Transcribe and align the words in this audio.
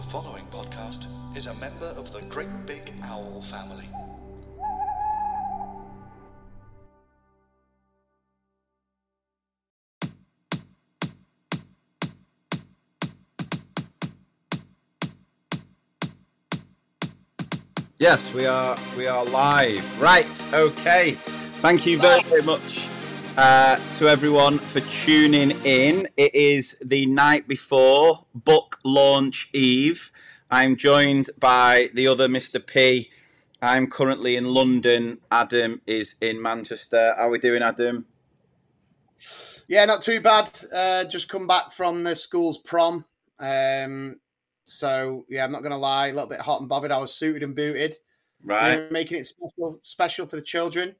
The 0.00 0.10
following 0.10 0.46
podcast 0.46 1.04
is 1.36 1.44
a 1.44 1.52
member 1.52 1.84
of 1.84 2.10
the 2.14 2.22
Great 2.22 2.48
Big 2.64 2.90
Owl 3.02 3.44
family. 3.50 3.86
Yes, 17.98 18.32
we 18.32 18.46
are. 18.46 18.78
We 18.96 19.06
are 19.06 19.22
live. 19.26 20.00
Right. 20.00 20.24
Okay. 20.54 21.12
Thank 21.60 21.84
you 21.84 21.98
very, 21.98 22.22
very 22.22 22.42
much 22.42 22.88
uh, 23.36 23.76
to 23.98 24.08
everyone 24.08 24.58
for 24.58 24.80
tuning 24.80 25.52
in. 25.64 26.08
It 26.16 26.34
is 26.34 26.76
the 26.84 27.06
night 27.06 27.48
before 27.48 28.26
book 28.34 28.78
launch 28.84 29.48
eve. 29.52 30.12
I'm 30.50 30.76
joined 30.76 31.30
by 31.38 31.90
the 31.94 32.06
other 32.08 32.28
Mr. 32.28 32.64
P. 32.64 33.10
I'm 33.62 33.86
currently 33.86 34.36
in 34.36 34.46
London. 34.46 35.18
Adam 35.30 35.80
is 35.86 36.16
in 36.20 36.40
Manchester. 36.40 37.14
How 37.16 37.24
are 37.28 37.30
we 37.30 37.38
doing, 37.38 37.62
Adam? 37.62 38.06
Yeah, 39.68 39.84
not 39.84 40.02
too 40.02 40.20
bad. 40.20 40.50
Uh, 40.72 41.04
just 41.04 41.28
come 41.28 41.46
back 41.46 41.72
from 41.72 42.02
the 42.02 42.16
school's 42.16 42.58
prom. 42.58 43.04
Um, 43.38 44.18
so 44.66 45.24
yeah, 45.28 45.44
I'm 45.44 45.52
not 45.52 45.62
gonna 45.62 45.78
lie, 45.78 46.08
a 46.08 46.12
little 46.12 46.28
bit 46.28 46.40
hot 46.40 46.60
and 46.60 46.68
bothered. 46.68 46.90
I 46.92 46.98
was 46.98 47.14
suited 47.14 47.42
and 47.42 47.54
booted, 47.54 47.96
Right. 48.44 48.72
you 48.74 48.76
know, 48.80 48.88
making 48.90 49.18
it 49.18 49.26
special, 49.26 49.80
special 49.82 50.26
for 50.26 50.36
the 50.36 50.42
children. 50.42 50.96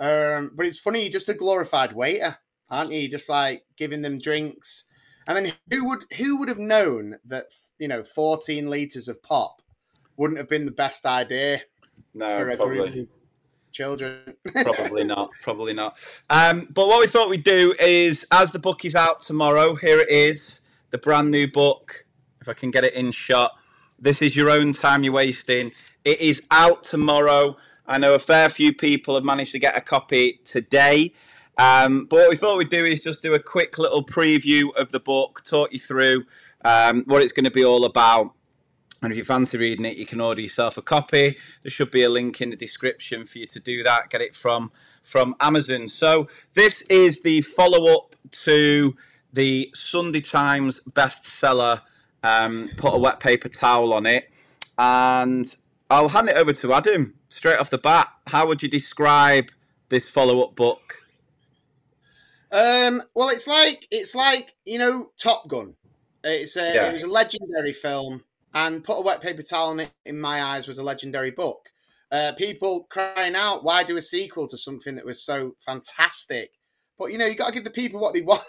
Um, 0.00 0.52
but 0.54 0.66
it's 0.66 0.78
funny, 0.78 1.08
just 1.10 1.28
a 1.28 1.34
glorified 1.34 1.92
waiter, 1.92 2.38
aren't 2.70 2.90
you? 2.92 3.08
Just 3.08 3.28
like 3.28 3.64
giving 3.76 4.02
them 4.02 4.18
drinks, 4.18 4.84
and 5.26 5.36
then 5.36 5.52
who 5.70 5.86
would 5.88 6.04
who 6.16 6.38
would 6.38 6.48
have 6.48 6.58
known 6.58 7.18
that 7.26 7.46
you 7.78 7.86
know 7.86 8.02
14 8.02 8.68
liters 8.70 9.08
of 9.08 9.22
pop 9.22 9.60
wouldn't 10.16 10.38
have 10.38 10.48
been 10.48 10.64
the 10.66 10.72
best 10.72 11.06
idea 11.06 11.62
No, 12.14 12.36
for 12.36 12.50
a 12.50 12.56
probably. 12.56 12.90
group 12.90 13.08
of 13.08 13.72
children? 13.72 14.34
probably 14.62 15.04
not. 15.04 15.30
Probably 15.42 15.72
not. 15.72 15.98
Um, 16.28 16.66
but 16.70 16.88
what 16.88 17.00
we 17.00 17.06
thought 17.06 17.28
we'd 17.30 17.44
do 17.44 17.74
is, 17.80 18.26
as 18.30 18.52
the 18.52 18.58
book 18.58 18.84
is 18.84 18.94
out 18.94 19.20
tomorrow, 19.20 19.74
here 19.76 19.98
it 20.00 20.10
is, 20.10 20.62
the 20.90 20.98
brand 20.98 21.30
new 21.30 21.46
book. 21.50 22.04
If 22.40 22.48
I 22.48 22.54
can 22.54 22.70
get 22.70 22.84
it 22.84 22.94
in 22.94 23.12
shot, 23.12 23.52
this 23.98 24.22
is 24.22 24.34
your 24.36 24.50
own 24.50 24.72
time 24.72 25.04
you're 25.04 25.12
wasting. 25.12 25.72
It 26.04 26.20
is 26.20 26.42
out 26.50 26.82
tomorrow. 26.82 27.56
I 27.90 27.98
know 27.98 28.14
a 28.14 28.20
fair 28.20 28.48
few 28.48 28.72
people 28.72 29.16
have 29.16 29.24
managed 29.24 29.50
to 29.50 29.58
get 29.58 29.76
a 29.76 29.80
copy 29.80 30.40
today. 30.44 31.12
Um, 31.58 32.04
but 32.04 32.20
what 32.20 32.30
we 32.30 32.36
thought 32.36 32.56
we'd 32.56 32.68
do 32.68 32.84
is 32.84 33.02
just 33.02 33.20
do 33.20 33.34
a 33.34 33.40
quick 33.40 33.78
little 33.78 34.04
preview 34.04 34.72
of 34.76 34.92
the 34.92 35.00
book, 35.00 35.42
talk 35.44 35.72
you 35.72 35.80
through 35.80 36.24
um, 36.64 37.02
what 37.06 37.20
it's 37.20 37.32
going 37.32 37.46
to 37.46 37.50
be 37.50 37.64
all 37.64 37.84
about. 37.84 38.32
And 39.02 39.10
if 39.10 39.18
you 39.18 39.24
fancy 39.24 39.58
reading 39.58 39.84
it, 39.84 39.96
you 39.96 40.06
can 40.06 40.20
order 40.20 40.40
yourself 40.40 40.78
a 40.78 40.82
copy. 40.82 41.36
There 41.64 41.70
should 41.70 41.90
be 41.90 42.04
a 42.04 42.08
link 42.08 42.40
in 42.40 42.50
the 42.50 42.56
description 42.56 43.26
for 43.26 43.38
you 43.38 43.46
to 43.46 43.58
do 43.58 43.82
that. 43.82 44.08
Get 44.08 44.20
it 44.20 44.36
from 44.36 44.70
from 45.02 45.34
Amazon. 45.40 45.88
So 45.88 46.28
this 46.52 46.82
is 46.82 47.22
the 47.22 47.40
follow 47.40 47.92
up 47.92 48.14
to 48.44 48.94
the 49.32 49.72
Sunday 49.74 50.20
Times 50.20 50.80
bestseller. 50.84 51.80
Um, 52.22 52.70
put 52.76 52.94
a 52.94 52.98
wet 52.98 53.18
paper 53.18 53.48
towel 53.48 53.92
on 53.92 54.06
it, 54.06 54.30
and 54.78 55.56
I'll 55.90 56.10
hand 56.10 56.28
it 56.28 56.36
over 56.36 56.52
to 56.52 56.72
Adam 56.72 57.14
straight 57.30 57.58
off 57.58 57.70
the 57.70 57.78
bat. 57.78 58.08
How 58.26 58.46
would 58.46 58.62
you 58.62 58.68
describe 58.68 59.50
this 59.88 60.08
follow 60.08 60.42
up 60.42 60.54
book? 60.54 60.96
Um, 62.52 63.02
well, 63.14 63.28
it's 63.28 63.46
like 63.46 63.86
it's 63.90 64.14
like 64.14 64.54
you 64.64 64.78
know 64.78 65.08
Top 65.16 65.48
Gun. 65.48 65.74
It's 66.24 66.56
a, 66.56 66.74
Yeah. 66.74 66.90
it 66.90 66.92
was 66.92 67.04
a 67.04 67.08
legendary 67.08 67.72
film, 67.72 68.24
and 68.52 68.84
Put 68.84 68.98
a 68.98 69.02
Wet 69.02 69.22
Paper 69.22 69.42
Towel 69.42 69.70
on 69.70 69.80
It, 69.80 69.90
in 70.04 70.20
my 70.20 70.42
eyes, 70.42 70.68
was 70.68 70.78
a 70.78 70.82
legendary 70.82 71.30
book. 71.30 71.70
Uh, 72.12 72.32
people 72.36 72.84
crying 72.90 73.36
out, 73.36 73.62
"Why 73.64 73.84
do 73.84 73.96
a 73.96 74.02
sequel 74.02 74.48
to 74.48 74.58
something 74.58 74.96
that 74.96 75.06
was 75.06 75.24
so 75.24 75.56
fantastic?" 75.60 76.52
But 77.00 77.12
you 77.12 77.18
know, 77.18 77.24
you 77.24 77.34
got 77.34 77.48
to 77.48 77.54
give 77.54 77.64
the 77.64 77.70
people 77.70 77.98
what 77.98 78.12
they 78.12 78.20
want. 78.20 78.42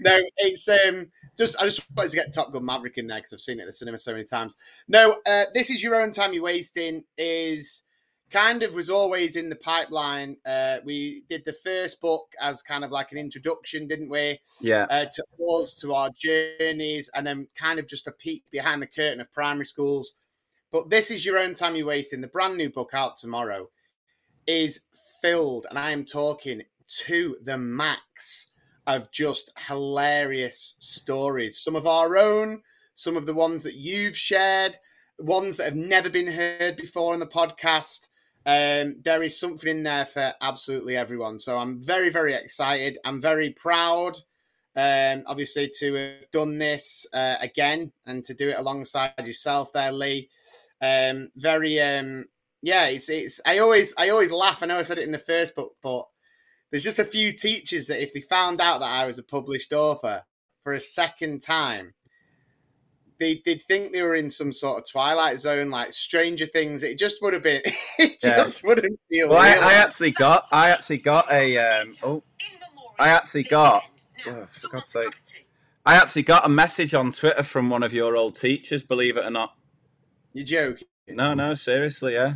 no, 0.00 0.18
it's 0.38 0.66
um, 0.66 1.10
just 1.36 1.60
I 1.60 1.64
just 1.66 1.84
wanted 1.94 2.08
to 2.08 2.16
get 2.16 2.32
Top 2.32 2.52
Gun 2.52 2.64
Maverick 2.64 2.96
in 2.96 3.06
there 3.06 3.18
because 3.18 3.34
I've 3.34 3.40
seen 3.40 3.58
it 3.58 3.64
at 3.64 3.66
the 3.66 3.72
cinema 3.74 3.98
so 3.98 4.12
many 4.12 4.24
times. 4.24 4.56
No, 4.88 5.18
uh, 5.26 5.44
this 5.52 5.68
is 5.70 5.82
your 5.82 5.94
own 5.94 6.10
time 6.10 6.32
you're 6.32 6.42
wasting. 6.42 7.04
Is 7.18 7.82
kind 8.30 8.62
of 8.62 8.72
was 8.72 8.88
always 8.88 9.36
in 9.36 9.50
the 9.50 9.56
pipeline. 9.56 10.38
Uh, 10.46 10.78
we 10.86 11.24
did 11.28 11.44
the 11.44 11.52
first 11.52 12.00
book 12.00 12.32
as 12.40 12.62
kind 12.62 12.82
of 12.82 12.90
like 12.90 13.12
an 13.12 13.18
introduction, 13.18 13.86
didn't 13.86 14.08
we? 14.08 14.40
Yeah, 14.62 14.86
Uh, 14.88 15.04
to 15.04 15.24
us, 15.52 15.74
to 15.76 15.92
our 15.92 16.10
journeys, 16.16 17.10
and 17.14 17.26
then 17.26 17.48
kind 17.54 17.78
of 17.78 17.86
just 17.86 18.08
a 18.08 18.12
peek 18.12 18.42
behind 18.50 18.80
the 18.80 18.86
curtain 18.86 19.20
of 19.20 19.30
primary 19.34 19.66
schools. 19.66 20.14
But 20.72 20.88
this 20.88 21.10
is 21.10 21.26
your 21.26 21.38
own 21.38 21.52
time 21.52 21.76
you're 21.76 21.86
wasting. 21.86 22.22
The 22.22 22.26
brand 22.26 22.56
new 22.56 22.70
book 22.70 22.90
out 22.94 23.18
tomorrow 23.18 23.68
is 24.46 24.80
filled, 25.20 25.66
and 25.68 25.78
I 25.78 25.90
am 25.90 26.04
talking 26.06 26.62
to 27.06 27.36
the 27.42 27.58
max 27.58 28.48
of 28.86 29.10
just 29.10 29.50
hilarious 29.68 30.76
stories. 30.78 31.58
Some 31.58 31.76
of 31.76 31.86
our 31.86 32.16
own, 32.16 32.62
some 32.94 33.16
of 33.16 33.26
the 33.26 33.34
ones 33.34 33.62
that 33.62 33.76
you've 33.76 34.16
shared, 34.16 34.76
ones 35.18 35.56
that 35.56 35.64
have 35.64 35.76
never 35.76 36.10
been 36.10 36.26
heard 36.26 36.76
before 36.76 37.12
on 37.12 37.20
the 37.20 37.26
podcast. 37.26 38.08
Um, 38.46 38.96
there 39.02 39.22
is 39.22 39.38
something 39.38 39.70
in 39.70 39.82
there 39.84 40.04
for 40.04 40.34
absolutely 40.40 40.96
everyone. 40.96 41.38
So 41.38 41.56
I'm 41.56 41.80
very, 41.82 42.10
very 42.10 42.34
excited. 42.34 42.98
I'm 43.04 43.20
very 43.20 43.50
proud, 43.50 44.18
um, 44.76 45.22
obviously, 45.26 45.70
to 45.78 45.94
have 45.94 46.30
done 46.30 46.58
this 46.58 47.06
uh, 47.14 47.36
again 47.40 47.92
and 48.06 48.22
to 48.24 48.34
do 48.34 48.50
it 48.50 48.58
alongside 48.58 49.14
yourself 49.24 49.72
there, 49.72 49.92
Lee. 49.92 50.28
Um, 50.82 51.30
very, 51.36 51.80
um, 51.80 52.26
yeah. 52.60 52.86
It's, 52.88 53.08
it's. 53.08 53.40
I 53.46 53.60
always, 53.60 53.94
I 53.96 54.10
always 54.10 54.30
laugh. 54.30 54.62
I 54.62 54.66
know 54.66 54.78
I 54.78 54.82
said 54.82 54.98
it 54.98 55.04
in 55.04 55.12
the 55.12 55.18
first 55.18 55.54
book, 55.56 55.76
but 55.82 56.06
there's 56.74 56.82
just 56.82 56.98
a 56.98 57.04
few 57.04 57.30
teachers 57.32 57.86
that 57.86 58.02
if 58.02 58.12
they 58.12 58.20
found 58.20 58.60
out 58.60 58.80
that 58.80 58.90
I 58.90 59.06
was 59.06 59.16
a 59.20 59.22
published 59.22 59.72
author 59.72 60.24
for 60.60 60.72
a 60.72 60.80
second 60.80 61.40
time, 61.40 61.94
they, 63.20 63.40
they'd 63.46 63.62
think 63.62 63.92
they 63.92 64.02
were 64.02 64.16
in 64.16 64.28
some 64.28 64.52
sort 64.52 64.78
of 64.82 64.90
Twilight 64.90 65.38
Zone, 65.38 65.70
like 65.70 65.92
Stranger 65.92 66.46
Things. 66.46 66.82
It 66.82 66.98
just 66.98 67.22
would 67.22 67.32
have 67.32 67.44
been, 67.44 67.62
it 68.00 68.16
Yeah. 68.24 68.38
just 68.42 68.64
wouldn't 68.64 68.98
feel 69.08 69.28
well, 69.28 69.38
I. 69.38 69.50
I 69.50 69.74
actually 69.74 70.10
got, 70.10 70.46
I 70.50 70.70
actually 70.70 70.98
got 70.98 71.30
a, 71.30 71.56
um, 71.58 71.92
oh, 72.02 72.24
I 72.98 73.10
actually 73.10 73.44
got, 73.44 73.84
oh, 74.26 74.44
for 74.46 74.66
God's 74.66 74.88
sake, 74.88 75.14
I 75.86 75.94
actually 75.94 76.22
got 76.22 76.44
a 76.44 76.48
message 76.48 76.92
on 76.92 77.12
Twitter 77.12 77.44
from 77.44 77.70
one 77.70 77.84
of 77.84 77.92
your 77.92 78.16
old 78.16 78.34
teachers. 78.34 78.82
Believe 78.82 79.16
it 79.16 79.24
or 79.24 79.30
not. 79.30 79.54
You 80.32 80.42
joke. 80.42 80.80
No, 81.06 81.34
no, 81.34 81.54
seriously, 81.54 82.14
yeah. 82.14 82.34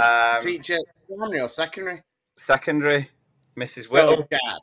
Um, 0.00 0.40
Teacher, 0.40 0.78
primary 1.08 1.40
or 1.40 1.48
secondary? 1.48 2.02
secondary, 2.36 3.08
Mrs. 3.56 3.86
Oh, 3.90 3.92
Whittle, 3.92 4.28
God. 4.30 4.60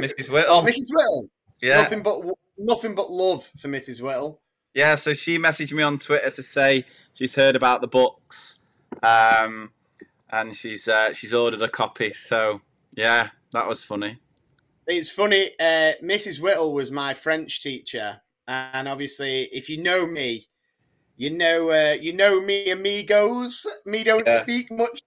Mrs. 0.00 0.28
Oh, 0.28 0.32
Whittle. 0.32 0.62
Mrs. 0.66 0.82
Whittle. 0.90 1.28
Yeah, 1.60 1.82
Nothing 1.82 2.02
but 2.02 2.16
nothing 2.58 2.94
but 2.94 3.08
love 3.10 3.48
for 3.58 3.68
Mrs. 3.68 4.00
Whittle. 4.00 4.40
yeah. 4.74 4.96
So 4.96 5.14
she 5.14 5.38
messaged 5.38 5.72
me 5.72 5.82
on 5.84 5.96
Twitter 5.98 6.30
to 6.30 6.42
say 6.42 6.84
she's 7.12 7.34
heard 7.36 7.54
about 7.54 7.80
the 7.82 7.86
books, 7.88 8.58
um, 9.02 9.70
and 10.30 10.52
she's 10.54 10.88
uh, 10.88 11.12
she's 11.12 11.32
ordered 11.32 11.62
a 11.62 11.68
copy. 11.68 12.12
So 12.12 12.60
yeah, 12.96 13.28
that 13.52 13.68
was 13.68 13.84
funny. 13.84 14.18
It's 14.88 15.08
funny. 15.10 15.50
Uh, 15.60 15.92
Mrs. 16.02 16.40
Whittle 16.40 16.74
was 16.74 16.90
my 16.90 17.14
French 17.14 17.62
teacher, 17.62 18.20
and 18.48 18.88
obviously, 18.88 19.44
if 19.52 19.68
you 19.70 19.80
know 19.80 20.04
me, 20.04 20.48
you 21.16 21.30
know 21.30 21.70
uh, 21.70 21.92
you 21.92 22.12
know 22.12 22.40
me, 22.40 22.70
amigos. 22.70 23.64
Me 23.86 24.02
don't 24.02 24.26
Yeah. 24.26 24.42
speak 24.42 24.68
much 24.72 25.00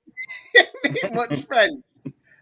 much 1.14 1.42
French, 1.42 1.84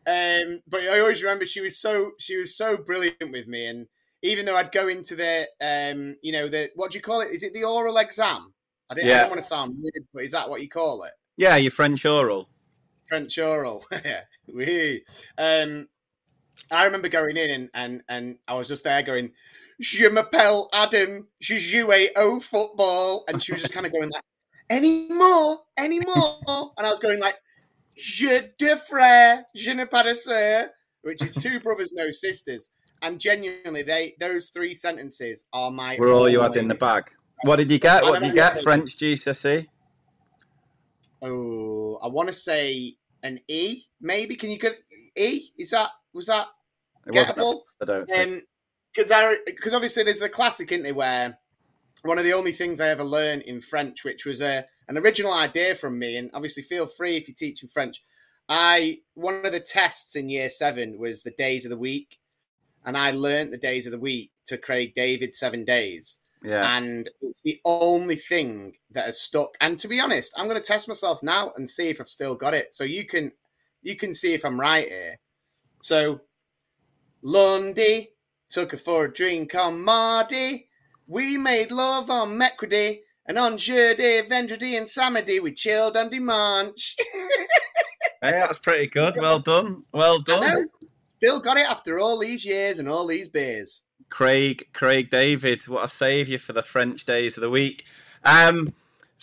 um, 0.08 0.62
but 0.68 0.81
I 0.81 1.00
always 1.00 1.24
remember 1.24 1.46
she 1.46 1.62
was 1.62 1.78
so 1.80 2.12
she 2.19 2.38
was 2.38 2.56
so 2.56 2.78
brilliant 2.78 3.31
with 3.31 3.47
me, 3.47 3.66
and 3.66 3.88
even 4.22 4.46
though 4.46 4.56
I'd 4.56 4.72
go 4.72 4.88
into 4.88 5.16
the 5.16 5.47
um, 5.62 6.16
you 6.22 6.31
know 6.31 6.47
the 6.47 6.69
what 6.75 6.91
do 6.91 6.97
you 6.97 7.02
call 7.02 7.22
it? 7.22 7.32
Is 7.32 7.44
it 7.44 7.53
the 7.53 7.64
oral 7.64 7.97
exam? 7.97 8.53
I, 8.90 8.96
didn't, 8.96 9.09
I 9.09 9.14
Yeah. 9.14 9.20
don't 9.22 9.29
want 9.29 9.41
to 9.41 9.47
sound 9.47 9.76
weird, 9.79 10.08
but 10.14 10.23
is 10.23 10.32
that 10.34 10.50
what 10.50 10.61
you 10.61 10.70
call 10.70 11.03
it? 11.03 11.14
Yeah, 11.38 11.55
your 11.55 11.72
French 11.72 12.05
oral. 12.05 12.50
French 13.05 13.38
oral. 13.38 13.85
yeah. 14.05 14.22
We. 14.53 15.03
Um, 15.38 15.88
I 16.72 16.85
remember 16.85 17.08
going 17.08 17.38
in 17.38 17.49
and, 17.52 17.70
and, 17.73 18.02
and 18.09 18.38
I 18.47 18.56
was 18.56 18.67
just 18.67 18.84
there 18.84 19.03
going, 19.03 19.32
Je 19.82 20.09
m'appelle 20.09 20.70
Adam, 20.73 21.28
je 21.40 21.58
joue 21.58 21.91
au 22.16 22.40
football. 22.40 23.26
And 23.28 23.41
she 23.41 23.52
was 23.52 23.61
just 23.61 23.73
kind 23.73 23.85
of 23.85 23.91
going 23.91 24.09
like, 24.09 24.23
any 24.70 25.08
more, 25.09 25.59
any 25.78 25.99
more. 25.99 26.40
and 26.78 26.85
I 26.85 26.90
was 26.90 26.99
going 26.99 27.20
like, 27.20 27.38
Je 27.95 28.49
de 28.59 28.75
frère, 28.75 29.43
je 29.53 29.72
ne 29.72 29.85
pas 29.85 30.03
de 30.03 30.13
sœur, 30.13 30.69
which 31.03 31.22
is 31.22 31.34
two 31.34 31.59
brothers, 31.63 31.91
no 31.93 32.09
sisters. 32.11 32.69
And 33.01 33.19
genuinely, 33.19 33.84
they 33.84 34.16
those 34.19 34.49
three 34.49 34.73
sentences 34.73 35.45
are 35.51 35.69
my. 35.69 35.97
Were 35.99 36.11
all 36.11 36.29
you 36.29 36.40
had 36.40 36.55
in 36.55 36.67
the 36.67 36.75
bag? 36.75 37.11
What 37.43 37.57
did 37.57 37.69
you 37.69 37.79
get? 37.79 38.03
What 38.03 38.19
did 38.19 38.29
you 38.29 38.34
get? 38.34 38.63
French 38.63 38.97
GCSE. 38.97 39.67
Oh, 41.22 41.99
I 42.01 42.07
want 42.07 42.29
to 42.29 42.34
say 42.34 42.95
an 43.22 43.40
E, 43.47 43.84
maybe. 43.99 44.35
Can 44.35 44.49
you 44.49 44.57
get 44.57 44.78
E? 45.17 45.49
Is 45.57 45.72
that 45.72 45.89
was 46.13 46.28
that 46.28 46.47
It 47.05 47.13
gettable? 47.13 47.61
I 47.81 47.85
don't 47.85 48.05
think. 48.07 48.31
Um, 48.31 48.41
because 48.96 49.37
because 49.46 49.73
obviously 49.73 50.03
there's 50.03 50.19
the 50.19 50.29
classic, 50.29 50.72
isn't 50.72 50.84
there, 50.84 50.93
where 50.93 51.37
one 52.03 52.17
of 52.17 52.23
the 52.23 52.34
only 52.34 52.52
things 52.52 52.79
I 52.79 52.90
ever 52.90 53.03
learned 53.03 53.44
in 53.44 53.61
French, 53.61 54.03
which 54.03 54.26
was 54.26 54.41
a 54.41 54.66
an 54.88 54.97
original 54.97 55.34
idea 55.34 55.76
from 55.76 55.97
me. 55.97 56.17
And 56.17 56.29
obviously, 56.34 56.64
feel 56.64 56.85
free 56.85 57.17
if 57.17 57.28
you're 57.28 57.35
teaching 57.35 57.70
French. 57.70 58.03
I 58.47 59.00
one 59.16 59.46
of 59.46 59.52
the 59.52 59.59
tests 59.59 60.16
in 60.16 60.29
year 60.29 60.50
seven 60.50 61.00
was 61.00 61.23
the 61.23 61.32
days 61.32 61.66
of 61.66 61.72
the 61.72 61.78
week, 61.78 62.20
and 62.85 62.97
I 62.97 63.11
learned 63.11 63.52
the 63.52 63.58
days 63.58 63.85
of 63.85 63.91
the 63.91 64.00
week 64.00 64.32
to 64.47 64.58
Craig 64.58 64.94
David 64.96 65.34
seven 65.34 65.66
days. 65.66 66.20
Yeah. 66.44 66.78
And 66.78 67.09
it's 67.22 67.40
the 67.41 67.61
only 67.64 68.17
thing 68.17 68.73
that 68.91 69.06
has 69.06 69.22
stuck. 69.22 69.56
And 69.61 69.79
to 69.79 69.88
be 69.88 70.02
honest, 70.02 70.34
I'm 70.38 70.47
going 70.47 70.61
to 70.61 70.67
test 70.67 70.90
myself 70.90 71.23
now 71.23 71.53
and 71.56 71.70
see 71.70 71.88
if 71.88 72.02
I've 72.02 72.09
still 72.09 72.35
got 72.35 72.53
it. 72.53 72.76
So 72.76 72.84
you 72.84 73.06
can 73.06 73.32
you 73.82 73.96
can 73.96 74.14
see 74.14 74.34
if 74.34 74.44
I'm 74.44 74.59
right 74.59 74.88
here. 74.88 75.20
So 75.82 76.22
Lundi 77.22 78.09
took 78.49 78.72
her 78.72 78.78
for 78.78 79.06
a 79.06 79.14
drink 79.14 79.56
on 79.56 79.82
Mardi. 79.82 80.67
We 81.13 81.37
made 81.37 81.69
love 81.69 82.09
on 82.09 82.39
Mercredi. 82.39 83.01
And 83.27 83.37
on 83.37 83.59
Jeudi, 83.59 84.27
Vendredi, 84.27 84.75
and 84.75 84.87
Samedi, 84.87 85.39
we 85.39 85.53
chilled 85.53 85.95
on 85.95 86.09
Dimanche. 86.09 86.95
Hey, 88.21 88.31
that's 88.31 88.57
pretty 88.57 88.87
good. 88.87 89.17
Well 89.17 89.39
done. 89.39 89.83
Well 89.91 90.21
done. 90.21 90.69
Still 91.07 91.41
got 91.41 91.57
it 91.57 91.69
after 91.69 91.99
all 91.99 92.17
these 92.17 92.45
years 92.45 92.79
and 92.79 92.87
all 92.87 93.05
these 93.05 93.27
beers. 93.27 93.81
Craig, 94.07 94.69
Craig 94.71 95.09
David, 95.09 95.67
what 95.67 95.83
a 95.83 95.89
saviour 95.89 96.39
for 96.39 96.53
the 96.53 96.63
French 96.63 97.05
days 97.05 97.35
of 97.35 97.41
the 97.41 97.49
week. 97.49 97.83
Um, 98.23 98.73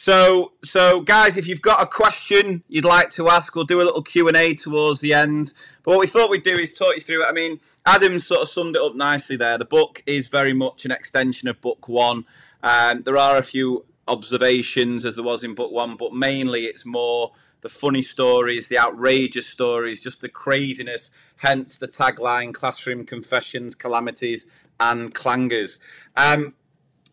so, 0.03 0.53
so 0.65 1.03
guys, 1.03 1.37
if 1.37 1.47
you've 1.47 1.61
got 1.61 1.83
a 1.83 1.87
question 1.87 2.65
you'd 2.69 2.87
like 2.87 3.11
to 3.11 3.29
ask, 3.29 3.55
we'll 3.55 3.67
do 3.67 3.83
a 3.83 3.85
little 3.85 4.01
Q 4.01 4.29
and 4.29 4.37
A 4.39 4.55
towards 4.55 5.01
the 5.01 5.13
end. 5.13 5.53
But 5.83 5.91
what 5.91 6.01
we 6.01 6.07
thought 6.07 6.31
we'd 6.31 6.43
do 6.43 6.57
is 6.57 6.73
talk 6.73 6.95
you 6.97 7.03
through 7.03 7.25
it. 7.25 7.29
I 7.29 7.33
mean, 7.33 7.61
Adam 7.85 8.19
sort 8.19 8.41
of 8.41 8.49
summed 8.49 8.77
it 8.77 8.83
up 8.83 8.95
nicely 8.95 9.37
there. 9.37 9.59
The 9.59 9.67
book 9.67 10.03
is 10.07 10.29
very 10.29 10.55
much 10.55 10.87
an 10.87 10.91
extension 10.91 11.49
of 11.49 11.61
book 11.61 11.87
one. 11.87 12.25
Um, 12.63 13.03
there 13.03 13.19
are 13.19 13.37
a 13.37 13.43
few 13.43 13.85
observations 14.09 15.05
as 15.05 15.17
there 15.17 15.25
was 15.25 15.45
in 15.45 15.55
book 15.55 15.71
one, 15.71 15.97
but 15.97 16.15
mainly 16.15 16.65
it's 16.65 16.87
more 16.87 17.33
the 17.61 17.69
funny 17.69 18.01
stories, 18.01 18.69
the 18.69 18.79
outrageous 18.79 19.49
stories, 19.49 20.03
just 20.03 20.23
the 20.23 20.31
craziness. 20.31 21.11
Hence 21.37 21.77
the 21.77 21.89
tagline: 21.89 22.55
"Classroom 22.55 23.05
confessions, 23.05 23.75
calamities, 23.75 24.47
and 24.81 25.15
clangers." 25.15 25.79
Um, 26.17 26.55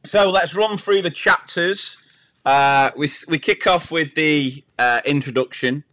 so 0.05 0.29
let's 0.29 0.55
run 0.55 0.77
through 0.77 1.01
the 1.01 1.09
chapters. 1.09 2.01
Uh, 2.47 2.91
we 2.95 3.09
we 3.27 3.37
kick 3.37 3.67
off 3.67 3.91
with 3.91 4.15
the 4.15 4.63
uh, 4.79 5.01
introduction, 5.03 5.83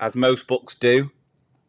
as 0.00 0.16
most 0.16 0.46
books 0.46 0.74
do. 0.74 1.10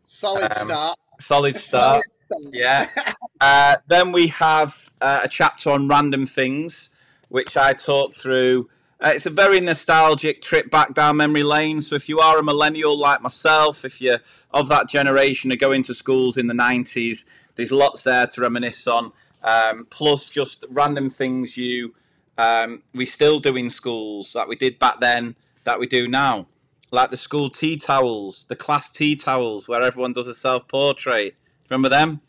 Solid 0.06 0.44
Um, 0.46 0.68
start. 0.68 1.00
Solid 1.20 1.56
start. 1.58 2.04
Yeah. 2.52 2.88
Uh, 3.42 3.76
then 3.88 4.14
we 4.14 4.28
have 4.28 4.90
uh, 5.02 5.20
a 5.24 5.28
chapter 5.28 5.70
on 5.70 5.90
random 5.90 6.26
things, 6.26 6.92
which 7.28 7.58
I 7.58 7.74
talk 7.74 8.16
through. 8.16 8.70
Uh, 9.02 9.12
it's 9.14 9.26
a 9.26 9.30
very 9.30 9.60
nostalgic 9.60 10.42
trip 10.42 10.72
back 10.72 10.94
down 10.94 11.18
memory 11.18 11.44
lane. 11.44 11.82
So 11.82 11.96
if 11.96 12.08
you 12.08 12.20
are 12.22 12.40
a 12.40 12.44
millennial 12.44 12.98
like 12.98 13.22
myself, 13.22 13.84
if 13.84 14.00
you're 14.00 14.20
of 14.52 14.70
that 14.70 14.88
generation 14.88 15.52
of 15.52 15.60
going 15.60 15.84
to 15.84 15.94
schools 15.94 16.38
in 16.38 16.48
the 16.48 16.54
90s, 16.54 17.26
there's 17.56 17.74
lots 17.74 18.04
there 18.04 18.28
to 18.28 18.40
reminisce 18.40 18.88
on. 18.88 19.12
Um, 19.44 19.88
plus, 19.90 20.30
just 20.30 20.64
random 20.70 21.10
things 21.10 21.58
you 21.58 21.94
um, 22.38 22.84
we 22.94 23.06
still 23.06 23.40
do 23.40 23.56
in 23.56 23.70
schools 23.70 24.34
that 24.34 24.48
we 24.48 24.56
did 24.56 24.80
back 24.80 25.00
then 25.00 25.36
that 25.64 25.80
we 25.80 25.88
do 25.88 26.08
now, 26.08 26.48
like 26.92 27.12
the 27.12 27.18
school 27.18 27.50
tea 27.50 27.78
towels, 27.78 28.46
the 28.46 28.56
class 28.56 28.92
tea 28.92 29.16
towels, 29.16 29.68
where 29.68 29.82
everyone 29.82 30.14
does 30.14 30.28
a 30.28 30.34
self 30.34 30.68
portrait. 30.68 31.36
Remember 31.70 31.90
them? 31.90 32.22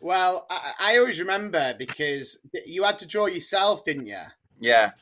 Well, 0.00 0.46
I, 0.50 0.72
I 0.80 0.98
always 0.98 1.18
remember 1.18 1.74
because 1.78 2.38
you 2.66 2.84
had 2.84 2.98
to 2.98 3.06
draw 3.06 3.26
yourself, 3.26 3.84
didn't 3.84 4.06
you? 4.06 4.20
Yeah, 4.60 4.92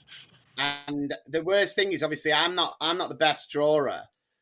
And 0.59 1.14
the 1.26 1.43
worst 1.43 1.75
thing 1.75 1.93
is, 1.93 2.02
obviously, 2.02 2.32
I'm 2.32 2.55
not 2.55 2.76
I'm 2.81 2.99
not 2.99 3.09
the 3.09 3.14
best 3.14 3.50
drawer, 3.50 3.93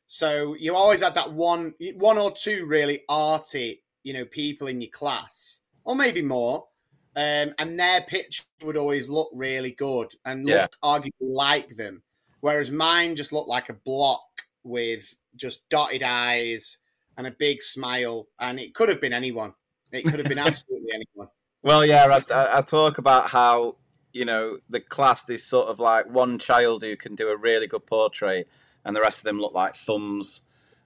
so 0.07 0.55
you 0.55 0.75
always 0.75 1.03
had 1.03 1.15
that 1.15 1.33
one 1.33 1.75
one 1.97 2.19
or 2.19 2.31
two 2.31 2.67
really 2.67 3.03
arty, 3.09 3.83
you 4.03 4.13
know, 4.13 4.25
people 4.25 4.67
in 4.67 4.81
your 4.81 4.91
class, 4.91 5.61
or 5.85 5.97
maybe 5.97 6.23
more, 6.23 6.67
um, 7.17 7.55
and 7.59 7.79
their 7.79 8.03
picture 8.03 8.45
would 8.63 8.77
always 8.77 9.09
look 9.09 9.31
really 9.33 9.71
good 9.73 10.13
and 10.25 10.47
Yeah. 10.47 10.63
look 10.63 10.77
arguably 10.83 11.11
like 11.21 11.77
them, 11.77 12.03
whereas 12.41 12.71
mine 12.71 13.17
just 13.17 13.33
looked 13.33 13.49
like 13.49 13.69
a 13.69 13.75
block 13.75 14.23
with 14.65 15.15
just 15.37 15.69
dotted 15.69 16.03
eyes 16.03 16.79
and 17.17 17.27
a 17.27 17.31
big 17.31 17.63
smile, 17.63 18.27
and 18.41 18.59
it 18.59 18.75
could 18.75 18.89
have 18.89 19.01
been 19.01 19.13
anyone. 19.13 19.55
It 19.93 20.05
could 20.05 20.19
have 20.19 20.29
been 20.29 20.39
absolutely 20.51 20.93
anyone. 20.93 21.29
Well, 21.63 21.87
yeah, 21.87 22.21
I, 22.31 22.35
I, 22.35 22.59
I 22.59 22.63
talk 22.63 22.99
about 22.99 23.29
how 23.29 23.77
you 24.13 24.25
know 24.25 24.59
the 24.69 24.81
class 24.81 25.29
is 25.29 25.45
sort 25.45 25.69
of 25.69 25.79
like 25.79 26.07
one 26.07 26.39
child 26.39 26.83
who 26.83 26.97
can 26.97 27.15
do 27.15 27.29
a 27.29 27.37
really 27.37 27.67
good 27.67 27.87
portrait, 27.87 28.49
and 28.85 28.95
the 28.95 29.01
rest 29.01 29.19
of 29.19 29.25
them 29.25 29.41
look 29.41 29.55
like 29.55 29.75
thumbs. 29.75 30.43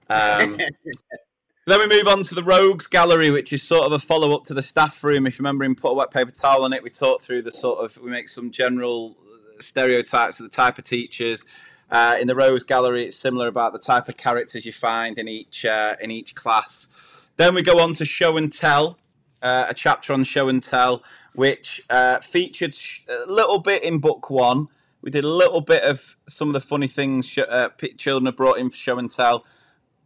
Um, 0.09 0.57
then 1.69 1.79
we 1.79 1.87
move 1.87 2.07
on 2.07 2.23
to 2.23 2.33
the 2.33 2.41
Rogues 2.41 2.87
Gallery, 2.87 3.29
which 3.29 3.53
is 3.53 3.61
sort 3.61 3.85
of 3.85 3.91
a 3.91 3.99
follow 3.99 4.33
up 4.33 4.43
to 4.45 4.55
the 4.55 4.61
staff 4.61 5.03
room. 5.03 5.27
If 5.27 5.37
you 5.37 5.43
remember, 5.43 5.63
in 5.63 5.75
put 5.75 5.91
a 5.91 5.93
wet 5.93 6.09
paper 6.09 6.31
towel 6.31 6.63
on 6.63 6.73
it, 6.73 6.81
we 6.81 6.89
talk 6.89 7.21
through 7.21 7.43
the 7.43 7.51
sort 7.51 7.85
of 7.85 8.01
we 8.01 8.09
make 8.09 8.27
some 8.27 8.49
general 8.49 9.15
stereotypes 9.59 10.39
of 10.39 10.45
the 10.45 10.55
type 10.55 10.79
of 10.79 10.85
teachers. 10.85 11.45
Uh, 11.91 12.17
in 12.19 12.27
the 12.27 12.35
Rogues 12.35 12.63
Gallery, 12.63 13.05
it's 13.05 13.17
similar 13.17 13.47
about 13.47 13.73
the 13.73 13.79
type 13.79 14.09
of 14.09 14.17
characters 14.17 14.65
you 14.65 14.71
find 14.71 15.19
in 15.19 15.27
each 15.27 15.63
uh, 15.63 15.95
in 16.01 16.09
each 16.09 16.33
class. 16.33 17.29
Then 17.37 17.53
we 17.53 17.61
go 17.61 17.79
on 17.79 17.93
to 17.93 18.05
Show 18.05 18.37
and 18.37 18.51
Tell, 18.51 18.97
uh, 19.41 19.67
a 19.69 19.73
chapter 19.73 20.11
on 20.11 20.23
Show 20.23 20.49
and 20.49 20.63
Tell, 20.63 21.03
which 21.33 21.81
uh, 21.89 22.19
featured 22.19 22.73
sh- 22.73 23.01
a 23.07 23.31
little 23.31 23.59
bit 23.59 23.83
in 23.83 23.99
book 23.99 24.29
one. 24.29 24.69
We 25.01 25.11
did 25.11 25.23
a 25.23 25.29
little 25.29 25.61
bit 25.61 25.83
of 25.83 26.17
some 26.27 26.49
of 26.49 26.53
the 26.53 26.61
funny 26.61 26.87
things 26.87 27.27
sh- 27.27 27.39
uh, 27.47 27.69
children 27.97 28.25
have 28.25 28.37
brought 28.37 28.57
in 28.57 28.69
for 28.69 28.77
Show 28.77 28.97
and 28.97 29.09
Tell, 29.09 29.45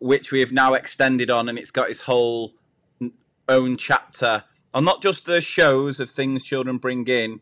which 0.04 0.34
we 0.34 0.42
have 0.42 0.52
now 0.52 0.74
extended 0.74 1.32
on, 1.32 1.48
and 1.48 1.58
it's 1.58 1.72
got 1.72 1.90
its 1.90 2.02
whole 2.02 2.54
own 3.48 3.78
chapter 3.78 4.44
on 4.74 4.84
not 4.84 5.02
just 5.02 5.26
the 5.26 5.40
shows 5.40 6.00
of 6.00 6.10
things 6.10 6.44
children 6.44 6.78
bring 6.78 7.08
in, 7.08 7.40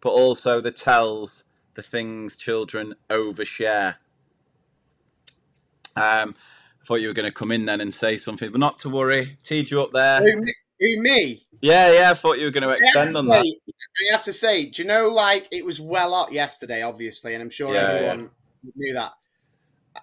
but 0.00 0.10
also 0.10 0.60
the 0.60 0.72
tells, 0.72 1.44
the 1.74 1.82
things 1.82 2.36
children 2.36 2.94
overshare. 3.10 3.94
Um, 5.94 6.34
I 6.82 6.84
thought 6.84 7.00
you 7.00 7.06
were 7.06 7.14
going 7.14 7.30
to 7.30 7.32
come 7.32 7.52
in 7.52 7.66
then 7.66 7.80
and 7.80 7.94
say 7.94 8.16
something, 8.16 8.50
but 8.50 8.58
not 8.58 8.78
to 8.80 8.88
worry. 8.88 9.38
Teed 9.44 9.70
you 9.70 9.80
up 9.80 9.92
there. 9.92 10.18
who, 10.18 10.40
me- 10.40 10.54
who 10.80 11.02
me? 11.02 11.46
Yeah, 11.60 11.92
yeah. 11.92 12.10
I 12.10 12.14
thought 12.14 12.38
you 12.38 12.46
were 12.46 12.50
going 12.50 12.68
to 12.68 12.70
extend 12.70 13.16
on 13.16 13.26
that. 13.28 13.44
I 13.44 14.12
have 14.12 14.24
to 14.24 14.32
say, 14.32 14.66
do 14.66 14.82
you 14.82 14.88
know, 14.88 15.08
like 15.08 15.46
it 15.52 15.64
was 15.64 15.80
well 15.80 16.14
up 16.14 16.32
yesterday, 16.32 16.82
obviously, 16.82 17.34
and 17.34 17.42
I'm 17.42 17.50
sure 17.50 17.72
Yeah, 17.72 17.82
everyone 17.82 18.30
knew 18.74 18.94
that. 18.94 19.12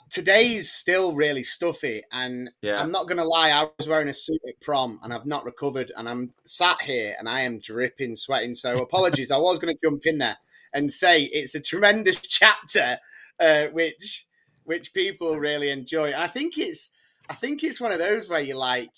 Today's 0.10 0.72
still 0.72 1.14
really 1.16 1.44
stuffy, 1.44 2.02
and 2.12 2.50
Yeah. 2.62 2.82
I'm 2.82 2.92
not 2.92 3.08
going 3.08 3.18
to 3.18 3.24
lie. 3.24 3.52
I 3.52 3.70
was 3.78 3.88
wearing 3.88 4.10
a 4.10 4.14
suit 4.14 4.42
at 4.48 4.60
prom, 4.62 5.00
and 5.04 5.14
I've 5.14 5.26
not 5.26 5.46
recovered, 5.46 5.92
and 5.96 6.10
I'm 6.10 6.34
sat 6.44 6.82
here, 6.82 7.16
and 7.20 7.30
I 7.30 7.42
am 7.42 7.60
dripping, 7.60 8.16
sweating. 8.16 8.56
So 8.56 8.78
apologies. 8.82 9.32
I 9.32 9.38
was 9.38 9.60
going 9.60 9.74
to 9.76 9.80
jump 9.82 10.06
in 10.06 10.18
there 10.18 10.38
and 10.74 10.92
say 10.92 11.24
it's 11.24 11.56
a 11.56 11.62
tremendous 11.62 12.20
chapter, 12.28 12.98
uh, 13.40 13.68
which 13.68 14.26
which 14.64 14.94
people 14.94 15.38
really 15.40 15.70
enjoy. 15.70 16.14
I 16.14 16.28
think 16.28 16.58
it's 16.58 16.90
I 17.30 17.34
think 17.34 17.64
it's 17.64 17.80
one 17.80 17.92
of 17.94 18.00
those 18.00 18.28
where 18.28 18.42
you 18.42 18.56
like 18.56 18.92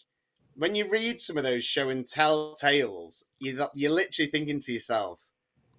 when 0.55 0.75
you 0.75 0.89
read 0.89 1.22
some 1.22 1.38
of 1.38 1.43
those 1.43 1.63
show 1.63 1.89
and 1.89 2.05
tell 2.08 2.53
tales, 2.53 3.24
you 3.39 3.63
you're 3.75 3.91
literally 3.91 4.29
thinking 4.31 4.60
to 4.62 4.74
yourself, 4.74 5.19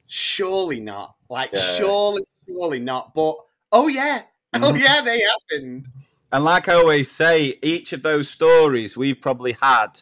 surely 0.06 0.80
not. 0.80 1.16
Like 1.28 1.50
Yeah. 1.52 1.76
surely, 1.78 2.22
surely 2.46 2.80
not. 2.80 3.14
But 3.14 3.36
oh 3.72 3.88
yeah, 3.88 4.22
oh 4.54 4.72
Mhm. 4.72 4.80
yeah, 4.80 5.00
they 5.02 5.20
happened. 5.20 5.86
And 6.32 6.44
like 6.44 6.68
I 6.68 6.74
always 6.74 7.10
say, 7.10 7.58
each 7.62 7.92
of 7.92 8.02
those 8.02 8.28
stories 8.28 8.96
we've 8.96 9.20
probably 9.20 9.56
had 9.60 10.00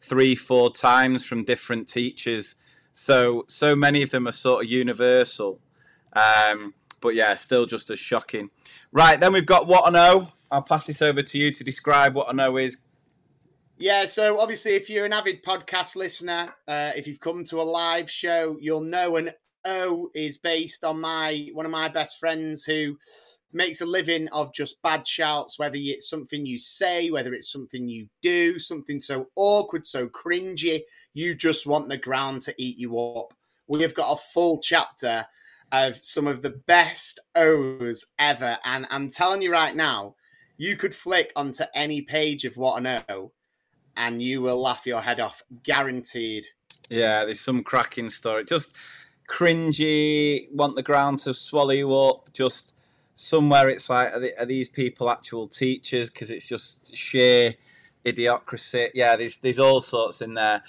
three, 0.00 0.34
four 0.34 0.70
times 0.72 1.24
from 1.24 1.44
different 1.44 1.88
teachers. 1.88 2.56
So 2.92 3.44
so 3.48 3.76
many 3.76 4.02
of 4.02 4.10
them 4.10 4.26
are 4.26 4.32
sort 4.32 4.64
of 4.64 4.70
universal. 4.70 5.60
Um, 6.14 6.74
but 7.00 7.14
yeah, 7.14 7.34
still 7.34 7.66
just 7.66 7.90
as 7.90 7.98
shocking. 7.98 8.50
Right, 8.90 9.20
then 9.20 9.32
we've 9.32 9.46
got 9.46 9.66
what 9.68 9.86
I 9.86 9.90
know. 9.90 10.32
I'll 10.50 10.62
pass 10.62 10.86
this 10.86 11.02
over 11.02 11.22
to 11.22 11.38
you 11.38 11.50
to 11.52 11.62
describe 11.62 12.14
what 12.14 12.28
I 12.28 12.32
know 12.32 12.56
is. 12.56 12.78
Yeah, 13.76 14.06
so 14.06 14.40
obviously, 14.40 14.72
if 14.72 14.90
you're 14.90 15.04
an 15.06 15.12
avid 15.12 15.44
podcast 15.44 15.94
listener, 15.94 16.48
uh, 16.66 16.90
if 16.96 17.06
you've 17.06 17.20
come 17.20 17.44
to 17.44 17.60
a 17.60 17.62
live 17.62 18.10
show, 18.10 18.56
you'll 18.60 18.80
know 18.80 19.16
an 19.16 19.30
O 19.64 20.10
is 20.14 20.38
based 20.38 20.82
on 20.82 21.00
my 21.00 21.50
one 21.52 21.66
of 21.66 21.70
my 21.70 21.88
best 21.88 22.18
friends 22.18 22.64
who 22.64 22.98
makes 23.52 23.80
a 23.80 23.86
living 23.86 24.28
of 24.28 24.52
just 24.52 24.80
bad 24.82 25.06
shouts, 25.06 25.58
whether 25.58 25.76
it's 25.76 26.08
something 26.08 26.44
you 26.44 26.58
say, 26.58 27.10
whether 27.10 27.32
it's 27.34 27.50
something 27.50 27.88
you 27.88 28.08
do, 28.22 28.58
something 28.58 29.00
so 29.00 29.28
awkward, 29.36 29.86
so 29.86 30.08
cringy, 30.08 30.82
you 31.14 31.34
just 31.34 31.66
want 31.66 31.88
the 31.88 31.96
ground 31.96 32.42
to 32.42 32.54
eat 32.58 32.76
you 32.76 32.98
up. 32.98 33.34
We 33.66 33.82
have 33.82 33.94
got 33.94 34.12
a 34.12 34.16
full 34.16 34.60
chapter 34.60 35.26
of 35.72 36.02
some 36.02 36.26
of 36.26 36.42
the 36.42 36.60
best 36.66 37.20
O's 37.34 38.06
ever, 38.18 38.58
and 38.64 38.86
I'm 38.90 39.10
telling 39.10 39.42
you 39.42 39.52
right 39.52 39.74
now, 39.74 40.14
you 40.56 40.76
could 40.76 40.94
flick 40.94 41.32
onto 41.36 41.64
any 41.74 42.02
page 42.02 42.44
of 42.44 42.56
what 42.56 42.76
I 42.76 43.02
know 43.08 43.32
and 43.98 44.22
you 44.22 44.40
will 44.40 44.60
laugh 44.60 44.86
your 44.86 45.00
head 45.00 45.20
off, 45.20 45.42
guaranteed. 45.64 46.46
Yeah, 46.88 47.24
there's 47.24 47.40
some 47.40 47.62
cracking 47.62 48.08
story. 48.08 48.44
Just 48.44 48.76
cringy, 49.28 50.50
want 50.52 50.76
the 50.76 50.82
ground 50.82 51.18
to 51.20 51.34
swallow 51.34 51.72
you 51.72 51.94
up. 51.94 52.32
Just 52.32 52.77
somewhere 53.18 53.68
it's 53.68 53.90
like, 53.90 54.12
are, 54.12 54.22
are 54.38 54.46
these 54.46 54.68
people 54.68 55.10
actual 55.10 55.46
teachers? 55.46 56.10
Because 56.10 56.30
it's 56.30 56.48
just 56.48 56.96
sheer 56.96 57.54
idiocracy. 58.04 58.90
Yeah, 58.94 59.16
there's 59.16 59.38
there's 59.38 59.58
all 59.58 59.80
sorts 59.80 60.20
in 60.20 60.34
there. 60.34 60.62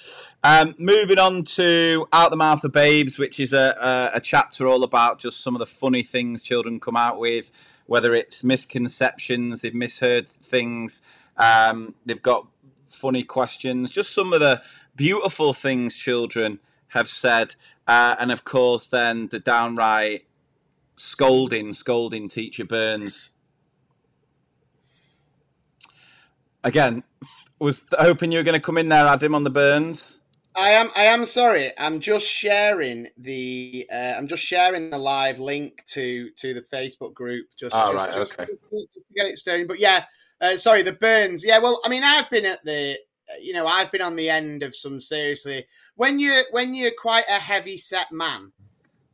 Um, 0.43 0.75
moving 0.77 1.19
on 1.19 1.43
to 1.43 2.07
Out 2.11 2.31
the 2.31 2.37
Mouth 2.37 2.63
of 2.63 2.71
Babes, 2.71 3.17
which 3.17 3.39
is 3.39 3.53
a, 3.53 3.75
a, 3.79 4.17
a 4.17 4.21
chapter 4.21 4.67
all 4.67 4.83
about 4.83 5.19
just 5.19 5.41
some 5.41 5.55
of 5.55 5.59
the 5.59 5.65
funny 5.65 6.03
things 6.03 6.43
children 6.43 6.79
come 6.79 6.95
out 6.95 7.19
with, 7.19 7.51
whether 7.85 8.13
it's 8.13 8.43
misconceptions, 8.43 9.61
they've 9.61 9.73
misheard 9.73 10.27
things, 10.27 11.01
um, 11.37 11.95
they've 12.05 12.21
got 12.21 12.47
funny 12.87 13.23
questions, 13.23 13.91
just 13.91 14.13
some 14.13 14.33
of 14.33 14.39
the 14.39 14.61
beautiful 14.95 15.53
things 15.53 15.93
children 15.93 16.59
have 16.89 17.07
said, 17.07 17.55
uh, 17.87 18.15
and 18.19 18.31
of 18.31 18.43
course 18.43 18.87
then 18.87 19.27
the 19.27 19.39
downright 19.39 20.25
scolding, 20.99 21.73
scolding 21.73 22.27
teacher 22.27 22.65
Burns. 22.65 23.29
Again, 26.63 27.03
was 27.59 27.83
hoping 27.97 28.31
you 28.31 28.39
were 28.39 28.43
going 28.43 28.53
to 28.53 28.59
come 28.59 28.77
in 28.77 28.89
there, 28.89 29.07
Adam, 29.07 29.33
on 29.33 29.43
the 29.43 29.49
Burns. 29.49 30.19
I 30.55 30.71
am. 30.71 30.89
I 30.95 31.03
am 31.03 31.25
sorry. 31.25 31.71
I'm 31.77 31.99
just 31.99 32.25
sharing 32.25 33.07
the. 33.17 33.87
Uh, 33.93 34.13
I'm 34.17 34.27
just 34.27 34.43
sharing 34.43 34.89
the 34.89 34.97
live 34.97 35.39
link 35.39 35.85
to 35.87 36.31
to 36.31 36.53
the 36.53 36.61
Facebook 36.61 37.13
group. 37.13 37.47
Just, 37.57 37.75
oh, 37.75 37.93
just, 37.93 38.05
right, 38.05 38.15
just, 38.15 38.33
okay. 38.33 38.51
just 38.71 38.93
to 38.93 38.99
get 39.15 39.27
it 39.27 39.37
started. 39.37 39.67
But 39.67 39.79
yeah, 39.79 40.05
uh, 40.41 40.57
sorry, 40.57 40.81
the 40.81 40.91
Burns. 40.91 41.45
Yeah, 41.45 41.59
well, 41.59 41.79
I 41.85 41.89
mean, 41.89 42.03
I've 42.03 42.29
been 42.29 42.45
at 42.45 42.63
the. 42.65 42.97
You 43.39 43.53
know, 43.53 43.67
I've 43.67 43.91
been 43.91 44.01
on 44.01 44.15
the 44.15 44.27
end 44.27 44.63
of 44.63 44.75
some 44.75 44.99
seriously. 44.99 45.67
When 45.95 46.17
you 46.17 46.41
when 46.49 46.73
you're 46.73 46.91
quite 46.99 47.25
a 47.29 47.39
heavy 47.39 47.77
set 47.77 48.11
man, 48.11 48.51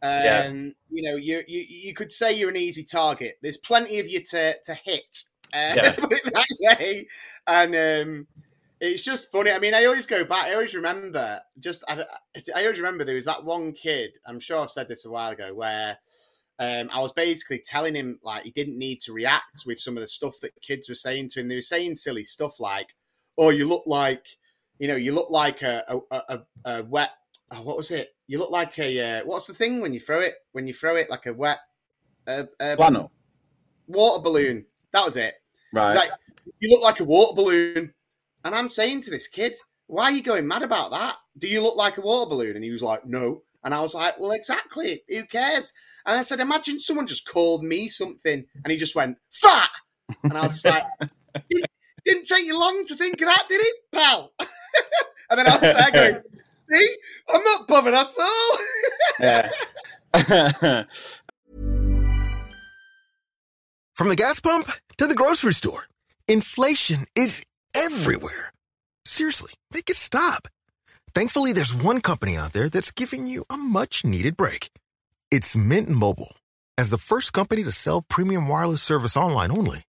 um, 0.01 0.23
Yeah. 0.23 0.49
you 0.89 1.03
know, 1.03 1.15
you, 1.15 1.43
you 1.47 1.65
you 1.67 1.93
could 1.93 2.11
say 2.11 2.33
you're 2.33 2.49
an 2.49 2.57
easy 2.57 2.83
target. 2.83 3.37
There's 3.41 3.57
plenty 3.57 3.99
of 3.99 4.07
you 4.07 4.21
to 4.31 4.55
to 4.63 4.73
hit. 4.73 5.23
Uh, 5.53 5.73
Yeah. 5.75 5.91
put 5.93 6.11
it 6.13 6.23
that 6.33 6.77
way. 6.79 7.07
And 7.47 7.75
um, 7.75 8.27
it's 8.79 9.03
just 9.03 9.31
funny. 9.31 9.51
I 9.51 9.59
mean, 9.59 9.73
I 9.73 9.85
always 9.85 10.05
go 10.05 10.25
back. 10.25 10.45
I 10.47 10.53
always 10.53 10.75
remember. 10.75 11.41
Just 11.59 11.83
I, 11.87 12.03
I 12.55 12.63
always 12.63 12.79
remember 12.79 13.03
there 13.03 13.15
was 13.15 13.25
that 13.25 13.43
one 13.45 13.73
kid. 13.73 14.11
I'm 14.25 14.39
sure 14.39 14.59
I've 14.59 14.69
said 14.69 14.87
this 14.87 15.05
a 15.05 15.11
while 15.11 15.31
ago 15.31 15.53
where. 15.53 15.97
Um, 16.57 16.89
I 16.93 16.99
was 16.99 17.11
basically 17.11 17.59
telling 17.59 17.95
him 17.95 18.17
like 18.23 18.45
he 18.45 18.51
didn't 18.51 18.77
need 18.79 19.01
to 19.01 19.11
react 19.11 19.63
with 19.65 19.77
some 19.77 19.97
of 19.97 20.01
the 20.01 20.07
stuff 20.07 20.39
that 20.41 20.53
kids 20.61 20.87
were 20.87 20.95
saying 20.95 21.27
to 21.29 21.41
him. 21.41 21.49
They 21.49 21.55
were 21.55 21.59
saying 21.61 21.95
silly 21.97 22.23
stuff 22.23 22.61
like, 22.61 22.95
"Oh, 23.37 23.49
you 23.49 23.67
look 23.67 23.83
like, 23.85 24.25
you 24.79 24.87
know, 24.87 24.95
you 24.95 25.11
look 25.11 25.29
like 25.29 25.61
a 25.63 25.83
a, 26.09 26.21
a, 26.29 26.39
a 26.63 26.83
wet. 26.83 27.11
Oh, 27.51 27.61
what 27.61 27.75
was 27.75 27.91
it? 27.91 28.14
You 28.27 28.39
look 28.39 28.51
like 28.51 28.77
a 28.79 29.19
uh, 29.19 29.25
what's 29.25 29.47
the 29.47 29.53
thing 29.53 29.81
when 29.81 29.93
you 29.93 29.99
throw 29.99 30.19
it? 30.19 30.35
When 30.51 30.67
you 30.67 30.73
throw 30.73 30.95
it 30.95 31.09
like 31.09 31.25
a 31.25 31.33
wet 31.33 31.59
uh, 32.27 32.43
uh, 32.59 33.07
water 33.87 34.21
balloon. 34.21 34.65
That 34.93 35.05
was 35.05 35.15
it. 35.15 35.35
Right. 35.73 35.95
Like, 35.95 36.09
you 36.59 36.69
look 36.69 36.81
like 36.81 36.99
a 36.99 37.03
water 37.03 37.35
balloon. 37.35 37.93
And 38.43 38.55
I'm 38.55 38.69
saying 38.69 39.01
to 39.01 39.11
this 39.11 39.27
kid, 39.27 39.55
why 39.87 40.05
are 40.05 40.11
you 40.11 40.23
going 40.23 40.47
mad 40.47 40.63
about 40.63 40.91
that? 40.91 41.15
Do 41.37 41.47
you 41.47 41.61
look 41.61 41.75
like 41.75 41.97
a 41.97 42.01
water 42.01 42.29
balloon? 42.29 42.55
And 42.55 42.63
he 42.63 42.71
was 42.71 42.83
like, 42.83 43.05
no. 43.05 43.43
And 43.63 43.73
I 43.73 43.81
was 43.81 43.95
like, 43.95 44.19
well, 44.19 44.31
exactly. 44.31 45.03
Who 45.09 45.25
cares? 45.25 45.73
And 46.05 46.19
I 46.19 46.21
said, 46.21 46.39
imagine 46.39 46.79
someone 46.79 47.07
just 47.07 47.27
called 47.27 47.63
me 47.63 47.87
something. 47.87 48.45
And 48.63 48.71
he 48.71 48.77
just 48.77 48.95
went, 48.95 49.17
fat. 49.31 49.69
And 50.23 50.33
I 50.33 50.41
was 50.41 50.61
just 50.61 50.65
like, 50.65 50.83
didn't, 51.49 51.65
didn't 52.05 52.27
take 52.27 52.45
you 52.45 52.57
long 52.57 52.83
to 52.85 52.95
think 52.95 53.15
of 53.15 53.27
that, 53.27 53.45
did 53.49 53.61
it, 53.61 53.75
pal? 53.91 54.31
and 54.39 55.39
then 55.39 55.47
I 55.47 55.51
was 55.51 55.61
there 55.61 55.91
going, 55.91 56.21
see, 56.71 56.95
I'm 57.29 57.43
not 57.43 57.67
bothered 57.67 57.93
at 57.93 58.07
all. 58.19 58.57
yeah. 59.19 59.49
From 63.93 64.09
the 64.09 64.15
gas 64.15 64.39
pump 64.39 64.69
to 64.97 65.07
the 65.07 65.15
grocery 65.15 65.53
store, 65.53 65.87
inflation 66.27 67.05
is 67.15 67.45
everywhere. 67.73 68.51
Seriously, 69.05 69.53
make 69.73 69.89
it 69.89 69.95
stop. 69.95 70.47
Thankfully, 71.13 71.53
there's 71.53 71.73
one 71.73 72.01
company 72.01 72.35
out 72.35 72.51
there 72.53 72.69
that's 72.69 72.91
giving 72.91 73.27
you 73.27 73.45
a 73.49 73.55
much 73.55 74.03
needed 74.03 74.35
break. 74.35 74.69
It's 75.31 75.55
Mint 75.55 75.87
Mobile. 75.89 76.35
As 76.77 76.89
the 76.89 76.97
first 76.97 77.31
company 77.31 77.63
to 77.63 77.71
sell 77.71 78.01
premium 78.01 78.49
wireless 78.49 78.81
service 78.81 79.15
online 79.15 79.49
only, 79.51 79.83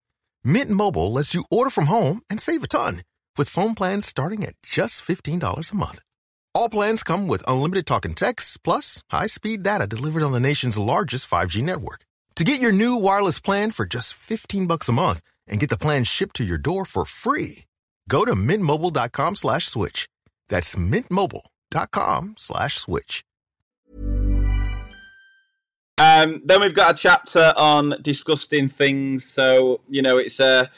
Mint 0.45 0.71
Mobile 0.71 1.12
lets 1.12 1.35
you 1.35 1.45
order 1.50 1.71
from 1.71 1.87
home 1.87 2.23
and 2.30 2.40
save 2.40 2.62
a 2.62 2.68
ton 2.68 3.02
with 3.37 3.49
phone 3.49 3.75
plans 3.75 4.06
starting 4.06 4.45
at 4.45 4.54
just 4.62 5.04
$15 5.04 5.73
a 5.73 5.76
month. 5.76 6.02
All 6.56 6.70
plans 6.70 7.02
come 7.02 7.28
with 7.28 7.44
unlimited 7.46 7.86
talk 7.86 8.06
and 8.06 8.16
text, 8.16 8.62
plus 8.62 9.02
high 9.10 9.26
speed 9.26 9.62
data 9.62 9.86
delivered 9.86 10.22
on 10.22 10.32
the 10.32 10.40
nation's 10.40 10.78
largest 10.78 11.28
5G 11.28 11.62
network. 11.62 12.06
To 12.36 12.44
get 12.44 12.62
your 12.62 12.72
new 12.72 12.96
wireless 12.96 13.38
plan 13.38 13.72
for 13.72 13.84
just 13.84 14.14
15 14.14 14.66
bucks 14.66 14.88
a 14.88 14.92
month 14.92 15.20
and 15.46 15.60
get 15.60 15.68
the 15.68 15.76
plan 15.76 16.04
shipped 16.04 16.36
to 16.36 16.44
your 16.44 16.56
door 16.56 16.86
for 16.86 17.04
free, 17.04 17.66
go 18.08 18.25
to 18.25 18.32
mintmobile.com 18.32 19.34
slash 19.34 19.68
switch. 19.68 20.08
That's 20.48 20.76
mintmobile.com 20.76 22.36
slash 22.38 22.78
switch. 22.78 23.22
Um, 25.98 26.40
then 26.42 26.62
we've 26.62 26.72
got 26.72 26.94
a 26.94 26.98
chapter 26.98 27.52
on 27.58 27.96
disgusting 28.00 28.68
things. 28.68 29.30
So 29.30 29.82
you 29.90 30.00
know, 30.00 30.16
it's 30.16 30.40
a 30.40 30.70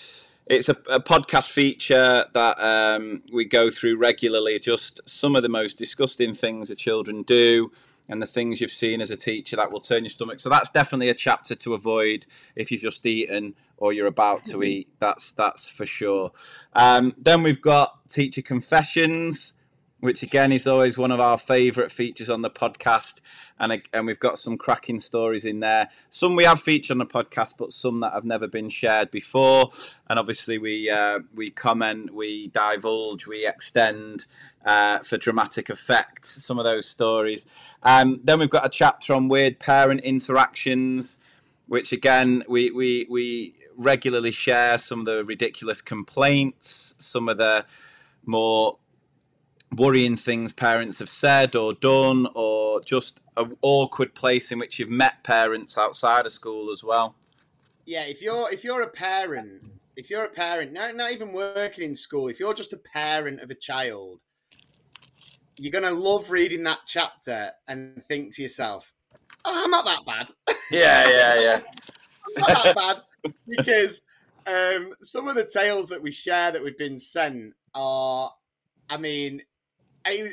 it's 0.49 0.69
a, 0.69 0.76
a 0.88 1.00
podcast 1.00 1.50
feature 1.50 2.26
that 2.33 2.59
um, 2.59 3.23
we 3.33 3.45
go 3.45 3.71
through 3.71 3.97
regularly. 3.99 4.59
Just 4.59 5.07
some 5.09 5.37
of 5.37 5.43
the 5.43 5.49
most 5.49 5.76
disgusting 5.76 6.35
things 6.35 6.69
that 6.69 6.78
children 6.78 7.23
do, 7.23 7.71
and 8.09 8.23
the 8.23 8.26
things 8.26 8.61
you've 8.61 8.71
seen 8.71 9.00
as 9.00 9.11
a 9.11 9.17
teacher 9.17 9.57
that 9.57 9.71
will 9.71 9.81
turn 9.81 10.05
your 10.05 10.11
stomach. 10.11 10.40
So 10.40 10.49
that's 10.49 10.71
definitely 10.71 11.11
a 11.11 11.14
chapter 11.14 11.55
to 11.55 11.75
avoid 11.75 12.25
if 12.57 12.73
you've 12.73 12.81
just 12.81 13.05
eaten 13.05 13.55
or 13.76 13.93
you're 13.93 14.07
about 14.07 14.45
to 14.45 14.62
eat. 14.62 14.88
That's 14.99 15.33
that's 15.33 15.69
for 15.69 15.87
sure. 15.87 16.33
Um, 16.73 17.14
then 17.19 17.43
we've 17.43 17.61
got 17.61 18.09
teacher 18.09 18.43
confessions 18.43 19.55
which 20.00 20.23
again 20.23 20.52
is 20.52 20.67
always 20.67 20.97
one 20.97 21.11
of 21.11 21.19
our 21.19 21.37
favourite 21.37 21.90
features 21.90 22.31
on 22.31 22.43
the 22.43 22.50
podcast. 22.50 23.21
And, 23.59 23.83
and 23.93 24.07
we've 24.07 24.21
got 24.21 24.38
some 24.38 24.57
cracking 24.57 25.00
stories 25.00 25.45
in 25.45 25.61
there. 25.61 25.88
Some 26.11 26.37
we 26.37 26.45
have 26.45 26.61
featured 26.61 26.93
on 26.93 26.99
the 26.99 27.07
podcast, 27.07 27.55
but 27.59 27.73
some 27.73 28.00
that 28.00 28.12
have 28.12 28.25
never 28.25 28.47
been 28.47 28.69
shared 28.69 29.11
before. 29.11 29.71
And 30.09 30.19
obviously, 30.19 30.59
we 30.59 30.88
uh, 30.88 31.21
we 31.35 31.50
comment, 31.50 32.14
we 32.14 32.49
divulge, 32.49 33.26
we 33.26 33.47
extend 33.47 34.26
uh, 34.64 35.00
for 35.00 35.17
dramatic 35.17 35.69
effect 35.69 36.25
some 36.26 36.59
of 36.59 36.64
those 36.64 36.87
stories. 36.87 37.47
Um, 37.83 38.21
then 38.23 38.38
we've 38.38 38.50
got 38.50 38.67
a 38.67 38.71
chapter 38.71 39.14
on 39.14 39.28
weird 39.28 39.59
parent 39.59 40.00
interactions, 40.02 41.19
which 41.67 41.93
again 41.93 42.45
we 42.49 42.71
we 42.71 43.07
we 43.11 43.55
regularly 43.76 44.33
share 44.33 44.76
some 44.78 45.00
of 45.00 45.07
the 45.07 45.25
ridiculous 45.25 45.81
complaints, 45.81 46.95
some 46.99 47.28
of 47.28 47.38
the 47.38 47.64
more 48.25 48.78
worrying 49.76 50.16
things 50.16 50.52
parents 50.52 50.98
have 50.98 51.08
said 51.08 51.54
or 51.54 51.75
done, 51.75 52.28
or 52.34 52.80
just 52.80 53.20
an 53.37 53.56
awkward 53.62 54.14
place 54.14 54.50
in 54.50 54.58
which 54.58 54.78
you've 54.78 54.90
met 54.90 55.22
parents 55.22 55.76
outside 55.78 56.26
of 56.26 56.32
school 56.32 56.70
as 56.70 56.82
well. 56.82 57.14
yeah, 57.87 58.04
if 58.04 58.20
you're 58.20 58.52
if 58.52 58.64
you're 58.64 58.82
a 58.82 58.88
parent, 58.88 59.62
if 59.96 60.10
you're 60.10 60.25
a 60.25 60.30
parent, 60.30 60.72
not 60.72 60.94
not 60.96 61.12
even 61.12 61.32
working 61.32 61.84
in 61.84 61.94
school, 61.94 62.28
if 62.28 62.38
you're 62.40 62.54
just 62.54 62.72
a 62.72 62.78
parent 62.78 63.40
of 63.40 63.50
a 63.50 63.54
child, 63.54 64.20
you're 65.56 65.72
gonna 65.72 65.90
love 65.90 66.30
reading 66.30 66.62
that 66.64 66.80
chapter 66.87 67.50
and 67.66 68.02
think 68.08 68.34
to 68.34 68.42
yourself, 68.42 68.92
"Oh, 69.44 69.64
I'm 69.64 69.70
not 69.70 69.84
that 69.84 70.04
bad. 70.06 70.28
Yeah, 70.70 71.08
yeah, 71.08 71.40
yeah. 71.40 71.60
I'm 72.37 72.54
not 72.54 72.64
that 72.64 72.76
bad." 72.76 73.32
Because 73.48 74.02
um, 74.46 74.94
some 75.02 75.28
of 75.28 75.34
the 75.34 75.44
tales 75.44 75.88
that 75.88 76.02
we 76.02 76.10
share 76.10 76.50
that 76.52 76.62
we've 76.62 76.78
been 76.78 76.98
sent 76.98 77.54
are, 77.75 78.30
I 78.88 78.96
mean, 78.96 79.42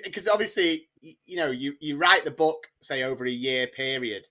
because 0.03 0.27
obviously, 0.27 0.87
y- 1.03 1.15
you 1.25 1.37
know, 1.37 1.51
you 1.51 1.73
you 1.79 1.97
write 1.97 2.25
the 2.25 2.31
book 2.31 2.67
say 2.81 3.03
over 3.03 3.25
a 3.25 3.31
year 3.31 3.67
period, 3.67 4.27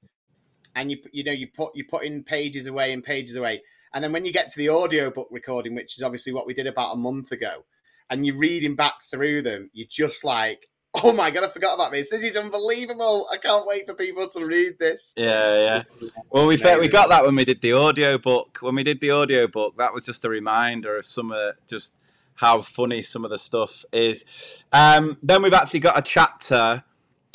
and 0.74 0.90
you 0.90 0.98
you 1.12 1.24
know 1.24 1.32
you 1.32 1.48
put 1.48 1.74
you 1.74 1.84
put 1.84 2.04
in 2.04 2.22
pages 2.24 2.66
away 2.66 2.92
and 2.92 3.02
pages 3.04 3.36
away, 3.36 3.62
and 3.92 4.02
then 4.02 4.12
when 4.12 4.24
you 4.24 4.32
get 4.32 4.48
to 4.50 4.58
the 4.58 4.70
audiobook 4.70 5.28
recording, 5.30 5.74
which 5.74 5.96
is 5.96 6.02
obviously 6.02 6.32
what 6.32 6.46
we 6.46 6.54
did 6.54 6.66
about 6.66 6.94
a 6.94 6.96
month 6.96 7.32
ago, 7.32 7.64
and 8.10 8.26
you're 8.26 8.36
reading 8.36 8.74
back 8.76 8.94
through 9.10 9.42
them, 9.42 9.70
you're 9.72 9.88
just 9.90 10.24
like, 10.24 10.68
oh 11.02 11.12
my 11.12 11.30
god, 11.30 11.44
I 11.44 11.48
forgot 11.48 11.74
about 11.74 11.92
this. 11.92 12.10
This 12.10 12.24
is 12.24 12.36
unbelievable. 12.36 13.26
I 13.32 13.36
can't 13.36 13.66
wait 13.66 13.86
for 13.86 13.94
people 13.94 14.28
to 14.28 14.44
read 14.44 14.78
this. 14.78 15.12
Yeah, 15.16 15.54
yeah. 15.58 15.82
Well, 16.30 16.46
we 16.46 16.56
fe- 16.56 16.78
we 16.78 16.88
got 16.88 17.08
that 17.10 17.24
when 17.24 17.36
we 17.36 17.44
did 17.44 17.60
the 17.60 17.72
audio 17.72 18.18
book. 18.18 18.58
When 18.60 18.74
we 18.74 18.82
did 18.82 19.00
the 19.00 19.10
audio 19.10 19.46
book, 19.46 19.76
that 19.78 19.92
was 19.94 20.04
just 20.04 20.24
a 20.24 20.28
reminder 20.28 20.96
of 20.96 21.04
some 21.04 21.32
of 21.32 21.54
just 21.66 21.94
how 22.36 22.60
funny 22.60 23.02
some 23.02 23.24
of 23.24 23.30
the 23.30 23.38
stuff 23.38 23.84
is. 23.92 24.62
Um, 24.72 25.18
then 25.22 25.42
we've 25.42 25.52
actually 25.52 25.80
got 25.80 25.98
a 25.98 26.02
chapter 26.02 26.84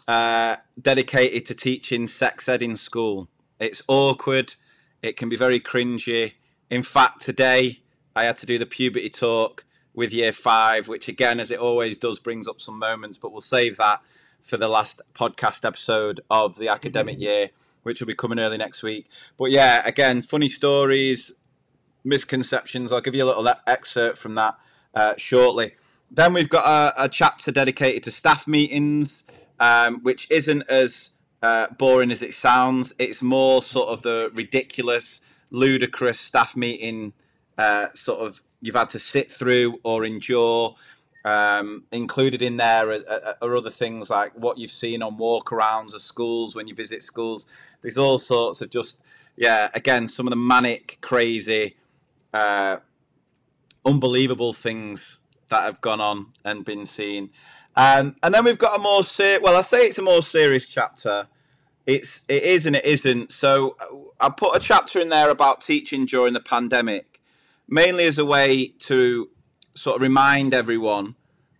uh, 0.07 0.57
dedicated 0.81 1.45
to 1.45 1.53
teaching 1.53 2.07
sex 2.07 2.49
ed 2.49 2.61
in 2.61 2.75
school. 2.75 3.27
It's 3.59 3.81
awkward. 3.87 4.55
It 5.01 5.17
can 5.17 5.29
be 5.29 5.35
very 5.35 5.59
cringy. 5.59 6.33
In 6.69 6.83
fact, 6.83 7.21
today 7.21 7.81
I 8.15 8.23
had 8.23 8.37
to 8.37 8.45
do 8.45 8.57
the 8.57 8.65
puberty 8.65 9.09
talk 9.09 9.65
with 9.93 10.13
year 10.13 10.31
five, 10.31 10.87
which 10.87 11.07
again, 11.07 11.39
as 11.39 11.51
it 11.51 11.59
always 11.59 11.97
does, 11.97 12.19
brings 12.19 12.47
up 12.47 12.59
some 12.59 12.77
moments. 12.77 13.17
But 13.17 13.31
we'll 13.31 13.41
save 13.41 13.77
that 13.77 14.01
for 14.41 14.57
the 14.57 14.67
last 14.67 15.01
podcast 15.13 15.65
episode 15.65 16.21
of 16.29 16.57
the 16.57 16.69
academic 16.69 17.19
year, 17.19 17.49
which 17.83 17.99
will 17.99 18.07
be 18.07 18.15
coming 18.15 18.39
early 18.39 18.57
next 18.57 18.83
week. 18.83 19.07
But 19.37 19.51
yeah, 19.51 19.81
again, 19.85 20.21
funny 20.21 20.49
stories, 20.49 21.33
misconceptions. 22.03 22.91
I'll 22.91 23.01
give 23.01 23.15
you 23.15 23.23
a 23.23 23.25
little 23.25 23.47
excerpt 23.67 24.17
from 24.17 24.35
that 24.35 24.57
uh, 24.93 25.13
shortly. 25.17 25.73
Then 26.11 26.33
we've 26.33 26.49
got 26.49 26.65
a, 26.65 27.03
a, 27.03 27.09
chapter 27.09 27.51
dedicated 27.51 28.03
to 28.05 28.11
staff 28.11 28.47
meetings, 28.47 29.25
um, 29.59 30.01
which 30.01 30.29
isn't 30.31 30.63
as 30.69 31.11
uh, 31.43 31.67
boring 31.77 32.11
as 32.11 32.21
it 32.21 32.33
sounds. 32.33 32.93
It's 32.97 33.21
more 33.21 33.61
sort 33.61 33.89
of 33.89 34.01
the 34.01 34.31
ridiculous, 34.33 35.21
ludicrous 35.51 36.19
staff 36.19 36.55
meeting 36.55 37.13
uh, 37.59 37.87
sort 37.93 38.21
of 38.21 38.41
you've 38.61 38.75
had 38.75 38.89
to 38.91 38.99
sit 38.99 39.29
through 39.29 39.79
or 39.83 40.05
endure. 40.05 40.75
Um, 41.25 41.83
included 41.91 42.41
in 42.41 42.55
there 42.55 42.91
are, 42.91 43.35
are, 43.41 43.57
other 43.57 43.69
things 43.69 44.09
like 44.09 44.31
what 44.35 44.57
you've 44.57 44.71
seen 44.71 45.03
on 45.03 45.17
walkarounds 45.17 45.93
of 45.93 45.99
schools 45.99 46.55
when 46.55 46.69
you 46.69 46.73
visit 46.73 47.03
schools. 47.03 47.45
There's 47.81 47.97
all 47.97 48.17
sorts 48.17 48.61
of 48.61 48.69
just, 48.69 49.03
yeah, 49.35 49.69
again, 49.73 50.07
some 50.07 50.25
of 50.25 50.29
the 50.29 50.37
manic, 50.37 50.97
crazy, 51.01 51.75
uh, 52.33 52.77
unbelievable 53.89 54.53
things 54.53 55.19
that 55.49 55.63
have 55.63 55.81
gone 55.81 55.99
on 55.99 56.27
and 56.45 56.63
been 56.63 56.85
seen. 56.85 57.31
Um, 57.75 58.15
and 58.23 58.33
then 58.33 58.43
we've 58.45 58.57
got 58.57 58.79
a 58.79 58.81
more 58.81 59.03
ser- 59.03 59.39
well, 59.41 59.55
I 59.55 59.61
say 59.61 59.87
it's 59.87 59.97
a 59.97 60.03
more 60.03 60.21
serious 60.21 60.67
chapter. 60.67 61.27
It's 61.85 62.23
it 62.27 62.43
is 62.43 62.65
and 62.65 62.75
it 62.75 62.85
isn't. 62.85 63.31
So 63.31 63.75
uh, 63.79 64.25
I 64.25 64.29
put 64.29 64.55
a 64.55 64.59
chapter 64.59 64.99
in 64.99 65.09
there 65.09 65.29
about 65.29 65.61
teaching 65.61 66.05
during 66.05 66.33
the 66.33 66.39
pandemic, 66.39 67.21
mainly 67.67 68.05
as 68.05 68.17
a 68.17 68.25
way 68.25 68.67
to 68.79 69.29
sort 69.73 69.95
of 69.95 70.01
remind 70.01 70.53
everyone 70.53 71.15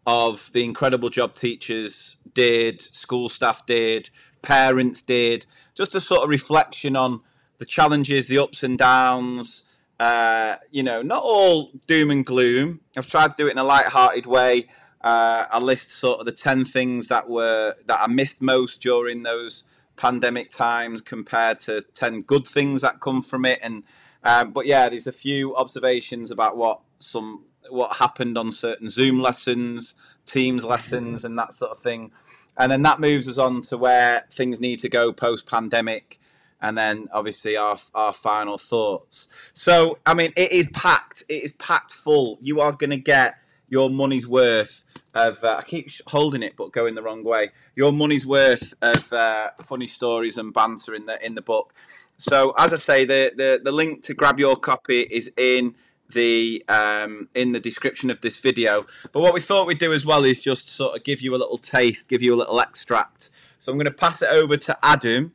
of 0.05 0.51
the 0.53 0.63
incredible 0.63 1.09
job 1.09 1.36
teachers 1.36 2.17
did, 2.33 2.81
school 2.81 3.29
staff 3.29 3.65
did, 3.65 4.09
parents 4.41 5.01
did, 5.01 5.45
just 5.75 5.95
a 5.95 6.00
sort 6.00 6.24
of 6.24 6.29
reflection 6.29 6.95
on 6.95 7.21
the 7.59 7.65
challenges, 7.65 8.27
the 8.27 8.38
ups 8.38 8.63
and 8.63 8.77
downs. 8.77 9.63
Uh, 9.99 10.55
you 10.71 10.81
know, 10.81 11.01
not 11.01 11.21
all 11.23 11.71
doom 11.85 12.09
and 12.09 12.25
gloom. 12.25 12.79
I've 12.95 13.07
tried 13.07 13.31
to 13.31 13.35
do 13.37 13.47
it 13.47 13.51
in 13.51 13.57
a 13.57 13.63
light-hearted 13.63 14.25
way. 14.25 14.67
Uh, 15.01 15.45
I 15.51 15.59
list 15.59 15.89
sort 15.89 16.19
of 16.19 16.25
the 16.25 16.31
ten 16.31 16.63
things 16.65 17.09
that 17.09 17.29
were 17.29 17.75
that 17.85 17.99
I 18.01 18.07
missed 18.07 18.41
most 18.41 18.81
during 18.81 19.23
those 19.23 19.65
pandemic 19.97 20.49
times, 20.49 21.01
compared 21.01 21.59
to 21.59 21.81
ten 21.93 22.21
good 22.21 22.47
things 22.47 22.81
that 22.81 23.01
come 23.01 23.21
from 23.21 23.45
it. 23.45 23.59
And 23.61 23.83
um, 24.23 24.51
but 24.51 24.65
yeah, 24.65 24.87
there's 24.89 25.07
a 25.07 25.11
few 25.11 25.55
observations 25.55 26.31
about 26.31 26.55
what 26.55 26.79
some 26.99 27.45
what 27.69 27.97
happened 27.97 28.37
on 28.37 28.51
certain 28.51 28.89
Zoom 28.89 29.19
lessons, 29.19 29.95
Teams 30.25 30.63
lessons, 30.63 31.25
and 31.25 31.37
that 31.37 31.53
sort 31.53 31.71
of 31.71 31.79
thing. 31.79 32.11
And 32.57 32.71
then 32.71 32.81
that 32.83 32.99
moves 32.99 33.27
us 33.29 33.37
on 33.37 33.61
to 33.61 33.77
where 33.77 34.27
things 34.33 34.59
need 34.59 34.79
to 34.79 34.89
go 34.89 35.13
post 35.13 35.45
pandemic. 35.45 36.18
And 36.61 36.77
then 36.77 37.07
obviously 37.11 37.57
our 37.57 37.77
our 37.93 38.13
final 38.13 38.57
thoughts. 38.57 39.27
So 39.53 39.99
I 40.05 40.13
mean, 40.13 40.33
it 40.35 40.51
is 40.51 40.67
packed. 40.73 41.23
It 41.29 41.43
is 41.43 41.51
packed 41.53 41.91
full. 41.91 42.37
You 42.41 42.61
are 42.61 42.73
going 42.73 42.89
to 42.89 42.97
get 42.97 43.35
your 43.69 43.89
money's 43.89 44.27
worth 44.27 44.83
of. 45.13 45.43
Uh, 45.43 45.57
I 45.59 45.63
keep 45.63 45.89
holding 46.07 46.43
it, 46.43 46.55
but 46.57 46.71
going 46.71 46.95
the 46.95 47.03
wrong 47.03 47.23
way. 47.23 47.51
Your 47.75 47.93
money's 47.93 48.25
worth 48.25 48.73
of 48.81 49.11
uh, 49.13 49.51
funny 49.61 49.87
stories 49.87 50.37
and 50.37 50.53
banter 50.53 50.93
in 50.93 51.05
the 51.05 51.23
in 51.25 51.35
the 51.35 51.41
book. 51.41 51.73
So 52.17 52.53
as 52.57 52.73
I 52.73 52.77
say, 52.77 53.05
the 53.05 53.31
the 53.35 53.61
the 53.63 53.71
link 53.71 54.01
to 54.03 54.13
grab 54.13 54.39
your 54.39 54.55
copy 54.55 55.01
is 55.01 55.31
in 55.37 55.75
the 56.11 56.63
um, 56.67 57.29
in 57.35 57.51
the 57.51 57.59
description 57.59 58.09
of 58.09 58.21
this 58.21 58.37
video. 58.37 58.85
But 59.11 59.21
what 59.21 59.33
we 59.33 59.39
thought 59.41 59.67
we'd 59.67 59.79
do 59.79 59.93
as 59.93 60.05
well 60.05 60.25
is 60.25 60.41
just 60.41 60.69
sort 60.69 60.97
of 60.97 61.03
give 61.03 61.21
you 61.21 61.35
a 61.35 61.37
little 61.37 61.57
taste, 61.57 62.09
give 62.09 62.21
you 62.21 62.33
a 62.33 62.37
little 62.37 62.59
extract. 62.59 63.29
So 63.59 63.71
I'm 63.71 63.77
going 63.77 63.85
to 63.85 63.91
pass 63.91 64.21
it 64.21 64.29
over 64.29 64.57
to 64.57 64.77
Adam 64.83 65.33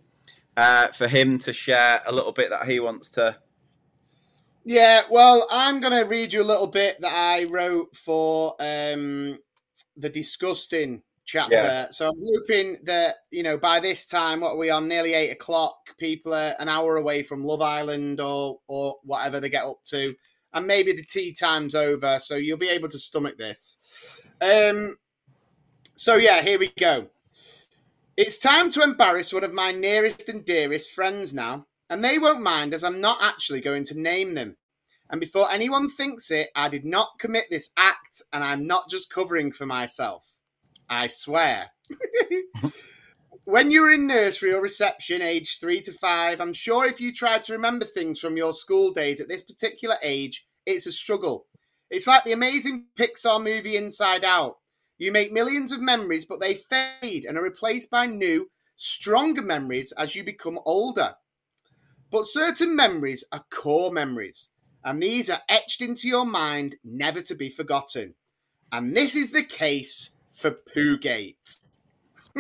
uh, 0.57 0.89
for 0.89 1.09
him 1.09 1.39
to 1.39 1.53
share 1.53 2.03
a 2.07 2.13
little 2.13 2.33
bit 2.33 2.51
that 2.51 2.67
he 2.67 2.81
wants 2.81 3.11
to. 3.13 3.37
Yeah, 4.65 5.03
well, 5.11 5.47
I'm 5.51 5.81
going 5.81 5.93
to 5.93 6.09
read 6.09 6.33
you 6.33 6.43
a 6.43 6.45
little 6.45 6.67
bit 6.67 7.01
that 7.01 7.13
I 7.13 7.45
wrote 7.45 7.95
for 7.95 8.55
um, 8.61 9.39
the 9.97 10.09
disgusting 10.09 11.03
chapter. 11.27 11.55
Yeah. 11.55 11.89
So 11.91 12.09
I'm 12.09 12.19
hoping 12.35 12.79
that 12.85 13.17
you 13.31 13.43
know 13.43 13.59
by 13.59 13.81
this 13.81 14.07
time, 14.07 14.41
what 14.41 14.53
are 14.53 14.57
we 14.57 14.71
on? 14.71 14.89
Nearly 14.89 15.15
eight 15.15 15.31
o'clock. 15.31 15.77
People 15.99 16.33
are 16.33 16.55
an 16.59 16.69
hour 16.69 16.97
away 16.97 17.23
from 17.23 17.45
Love 17.45 17.61
Island 17.61 18.21
or 18.21 18.61
or 18.69 18.97
whatever 19.03 19.41
they 19.41 19.51
get 19.51 19.65
up 19.65 19.85
to 19.87 20.15
and 20.55 20.67
maybe 20.67 20.93
the 20.93 21.03
tea 21.03 21.33
time's 21.33 21.75
over, 21.75 22.19
so 22.21 22.37
you'll 22.37 22.57
be 22.57 22.69
able 22.69 22.89
to 22.89 22.99
stomach 22.99 23.37
this. 23.37 24.23
Um, 24.41 24.97
so 25.97 26.15
yeah, 26.15 26.43
here 26.43 26.59
we 26.59 26.73
go. 26.79 27.09
It's 28.17 28.39
time 28.39 28.71
to 28.71 28.83
embarrass 28.83 29.33
one 29.33 29.43
of 29.43 29.53
my 29.53 29.73
nearest 29.73 30.29
and 30.29 30.45
dearest 30.45 30.93
friends 30.93 31.35
now, 31.35 31.67
and 31.91 32.05
they 32.05 32.17
won't 32.17 32.43
mind 32.43 32.73
as 32.73 32.85
I'm 32.85 33.01
not 33.01 33.19
actually 33.21 33.61
going 33.61 33.83
to 33.87 34.01
name 34.01 34.35
them. 34.35 34.57
And 35.11 35.21
before 35.21 35.51
anyone 35.51 35.91
thinks 35.91 36.31
it, 36.31 36.51
I 36.55 36.69
did 36.69 36.85
not 36.85 37.19
commit 37.19 37.47
this 37.51 37.73
act, 37.77 38.23
and 38.33 38.45
I'm 38.45 38.69
not 38.69 38.89
just 38.89 39.13
covering 39.13 39.51
for 39.51 39.67
myself. 39.67 40.37
I 40.89 41.09
swear. 41.09 41.71
when 43.45 43.73
you 43.73 43.83
were 43.83 43.91
in 43.91 44.07
nursery 44.07 44.53
or 44.53 44.63
reception, 44.63 45.21
age 45.21 45.59
three 45.59 45.81
to 45.81 45.93
five, 45.93 46.41
I'm 46.41 46.53
sure 46.53 46.87
if 46.87 47.01
you 47.01 47.13
tried 47.13 47.43
to 47.45 47.53
remember 47.53 47.85
things 47.85 48.21
from 48.21 48.37
your 48.37 48.53
school 48.53 48.93
days 48.93 49.21
at 49.21 49.27
this 49.27 49.43
particular 49.43 49.97
age, 50.05 50.47
it's 50.67 50.87
a 50.87 50.93
struggle. 50.93 51.47
It's 51.91 52.07
like 52.07 52.23
the 52.23 52.33
amazing 52.33 52.87
Pixar 52.97 53.43
movie 53.43 53.77
Inside 53.77 54.25
Out. 54.25 54.59
You 54.99 55.13
make 55.13 55.33
millions 55.33 55.73
of 55.73 55.81
memories, 55.81 56.25
but 56.25 56.41
they 56.41 56.55
fade 56.55 57.25
and 57.25 57.37
are 57.37 57.43
replaced 57.43 57.91
by 57.91 58.07
new, 58.07 58.51
stronger 58.77 59.43
memories 59.43 59.93
as 59.93 60.15
you 60.15 60.25
become 60.25 60.59
older. 60.65 61.15
But 62.11 62.27
certain 62.27 62.77
memories 62.77 63.25
are 63.33 63.45
core 63.51 63.91
memories, 63.91 64.51
and 64.85 65.03
these 65.03 65.29
are 65.31 65.41
etched 65.49 65.83
into 65.83 66.07
your 66.07 66.25
mind, 66.25 66.77
never 66.85 67.21
to 67.23 67.35
be 67.35 67.49
forgotten. 67.49 68.15
And 68.71 68.97
this 68.97 69.17
is 69.17 69.31
the 69.31 69.43
case 69.43 70.11
for 70.33 70.53
Poogate. 70.75 71.61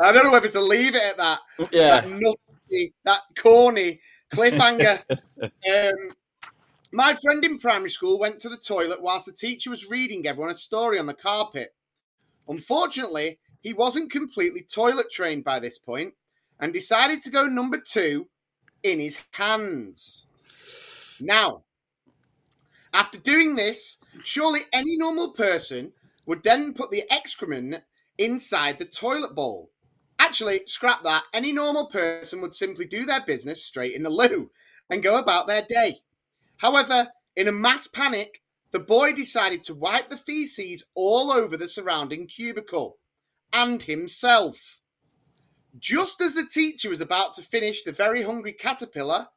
I 0.00 0.12
don't 0.12 0.24
know 0.24 0.32
whether 0.32 0.48
to 0.48 0.60
leave 0.60 0.94
it 0.94 1.02
at 1.02 1.16
that. 1.16 1.38
Yeah. 1.70 2.00
That 2.00 2.08
nutty, 2.08 2.94
that 3.04 3.22
corny 3.38 4.00
cliffhanger. 4.32 5.02
um, 5.42 6.12
my 6.92 7.14
friend 7.14 7.44
in 7.44 7.58
primary 7.58 7.90
school 7.90 8.18
went 8.18 8.40
to 8.40 8.48
the 8.48 8.56
toilet 8.56 9.02
whilst 9.02 9.26
the 9.26 9.32
teacher 9.32 9.70
was 9.70 9.88
reading 9.88 10.26
everyone 10.26 10.52
a 10.52 10.56
story 10.56 10.98
on 10.98 11.06
the 11.06 11.14
carpet. 11.14 11.74
Unfortunately, 12.48 13.38
he 13.60 13.72
wasn't 13.72 14.10
completely 14.10 14.62
toilet 14.62 15.06
trained 15.10 15.44
by 15.44 15.60
this 15.60 15.78
point 15.78 16.14
and 16.58 16.72
decided 16.72 17.22
to 17.22 17.30
go 17.30 17.46
number 17.46 17.78
two 17.78 18.28
in 18.82 18.98
his 18.98 19.20
hands. 19.32 20.26
Now, 21.20 21.62
after 22.92 23.18
doing 23.18 23.54
this, 23.54 23.98
surely 24.24 24.60
any 24.72 24.96
normal 24.96 25.30
person 25.30 25.92
would 26.26 26.42
then 26.42 26.72
put 26.72 26.90
the 26.90 27.04
excrement 27.10 27.82
inside 28.18 28.78
the 28.78 28.84
toilet 28.84 29.34
bowl. 29.34 29.70
Actually, 30.18 30.62
scrap 30.66 31.02
that. 31.04 31.24
Any 31.32 31.52
normal 31.52 31.86
person 31.86 32.40
would 32.40 32.54
simply 32.54 32.84
do 32.84 33.04
their 33.04 33.20
business 33.20 33.64
straight 33.64 33.94
in 33.94 34.02
the 34.02 34.10
loo 34.10 34.50
and 34.90 35.02
go 35.02 35.18
about 35.18 35.46
their 35.46 35.62
day. 35.62 36.00
However, 36.60 37.08
in 37.36 37.48
a 37.48 37.52
mass 37.52 37.86
panic, 37.86 38.40
the 38.70 38.78
boy 38.78 39.12
decided 39.12 39.64
to 39.64 39.74
wipe 39.74 40.10
the 40.10 40.16
feces 40.16 40.84
all 40.94 41.30
over 41.30 41.56
the 41.56 41.68
surrounding 41.68 42.26
cubicle 42.26 42.98
and 43.52 43.82
himself. 43.82 44.80
Just 45.78 46.20
as 46.20 46.34
the 46.34 46.46
teacher 46.46 46.90
was 46.90 47.00
about 47.00 47.34
to 47.34 47.42
finish 47.42 47.82
the 47.82 47.92
very 47.92 48.22
hungry 48.22 48.52
caterpillar, 48.52 49.28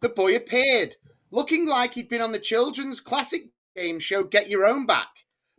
the 0.00 0.08
boy 0.08 0.34
appeared, 0.34 0.96
looking 1.30 1.66
like 1.66 1.94
he'd 1.94 2.08
been 2.08 2.22
on 2.22 2.32
the 2.32 2.38
children's 2.38 3.00
classic 3.00 3.50
game 3.76 3.98
show 3.98 4.24
Get 4.24 4.48
Your 4.48 4.66
Own 4.66 4.86
Back 4.86 5.08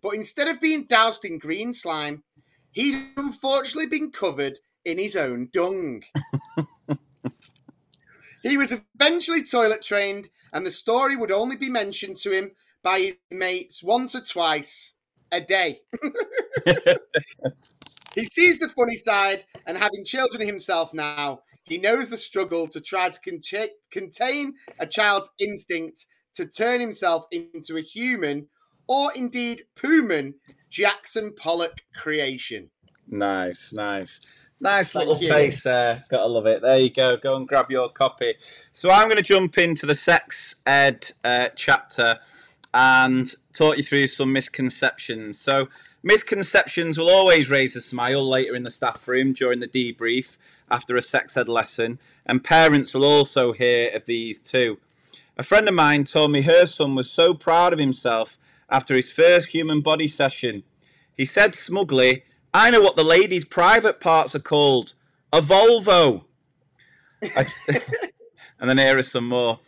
but 0.02 0.16
instead 0.16 0.48
of 0.48 0.60
being 0.60 0.86
doused 0.86 1.26
in 1.26 1.38
green 1.38 1.74
slime, 1.74 2.24
he'd 2.72 3.12
unfortunately 3.18 3.88
been 3.88 4.12
covered 4.12 4.60
in 4.84 4.98
his 4.98 5.16
own 5.16 5.50
dung. 5.54 6.04
he 8.42 8.58
was 8.58 8.74
eventually 8.74 9.44
toilet 9.44 9.84
trained, 9.84 10.30
and 10.54 10.66
the 10.66 10.72
story 10.72 11.16
would 11.16 11.32
only 11.32 11.56
be 11.56 11.70
mentioned 11.70 12.18
to 12.18 12.32
him 12.32 12.52
by 12.84 13.00
his 13.00 13.16
mates 13.30 13.84
once 13.84 14.16
or 14.16 14.22
twice 14.22 14.94
a 15.32 15.40
day. 15.40 15.82
he 18.16 18.26
sees 18.26 18.60
the 18.60 18.70
funny 18.76 18.96
side, 18.96 19.46
and 19.66 19.78
having 19.78 20.04
children 20.04 20.46
himself 20.46 20.94
now, 20.94 21.42
he 21.64 21.78
knows 21.78 22.10
the 22.10 22.18
struggle 22.18 22.68
to 22.68 22.82
try 22.82 23.10
to 23.10 23.72
contain 23.92 24.54
a 24.80 24.86
child's 24.86 25.30
instinct 25.40 26.06
to 26.34 26.46
turn 26.46 26.80
himself 26.80 27.26
into 27.32 27.78
a 27.78 27.82
human 27.82 28.48
or 28.88 29.14
indeed 29.14 29.64
Pooman 29.76 30.34
Jackson 30.70 31.34
Pollock 31.34 31.78
creation. 31.96 32.70
Nice, 33.08 33.72
nice. 33.74 34.20
Nice 34.62 34.96
little 34.96 35.18
face 35.18 35.64
there. 35.64 36.04
Gotta 36.10 36.28
love 36.28 36.46
it. 36.46 36.62
There 36.62 36.80
you 36.80 36.92
go. 36.92 37.18
Go 37.18 37.36
and 37.36 37.48
grab 37.48 37.70
your 37.70 37.90
copy. 37.90 38.36
So 38.40 38.92
I'm 38.92 39.08
going 39.08 39.18
to 39.18 39.24
jump 39.24 39.58
into 39.58 39.86
the 39.86 39.96
sex 39.96 40.56
ed 40.66 41.12
uh, 41.24 41.50
chapter 41.56 42.20
and 42.74 43.30
talk 43.54 43.78
you 43.78 43.84
through 43.84 44.08
some 44.08 44.32
misconceptions. 44.32 45.40
So 45.40 45.68
Misconceptions 46.04 46.98
will 46.98 47.12
always 47.12 47.52
raise 47.52 47.76
a 47.76 47.82
smile 47.82 48.28
later 48.28 48.56
in 48.56 48.64
the 48.64 48.72
staff 48.72 49.08
room 49.08 49.34
during 49.34 49.60
the 49.60 49.68
debrief 49.68 50.38
after 50.72 50.96
a 50.96 51.02
sex 51.02 51.38
ed 51.38 51.48
lesson, 51.48 52.00
and 52.26 52.44
parents 52.44 52.92
will 52.92 53.06
also 53.06 53.52
hear 53.52 53.92
of 53.94 54.06
these 54.06 54.42
too. 54.42 54.80
A 55.38 55.44
friend 55.44 55.68
of 55.68 55.76
mine 55.76 56.04
told 56.06 56.32
me 56.32 56.42
her 56.42 56.66
son 56.66 56.96
was 56.96 57.12
so 57.12 57.36
proud 57.36 57.72
of 57.72 57.78
himself 57.78 58.40
after 58.68 58.96
his 58.96 59.12
first 59.14 59.50
human 59.50 59.82
body 59.82 60.08
session. 60.08 60.64
He 61.16 61.26
said 61.26 61.54
smugly, 61.54 62.24
I 62.54 62.70
know 62.70 62.82
what 62.82 62.98
the 62.98 63.04
ladies' 63.04 63.46
private 63.46 64.00
parts 64.00 64.36
are 64.36 64.40
called 64.40 64.94
a 65.32 65.40
Volvo. 65.40 66.26
and 67.38 68.70
then 68.70 68.78
here 68.78 68.98
is 68.98 69.10
some 69.10 69.28
more. 69.28 69.60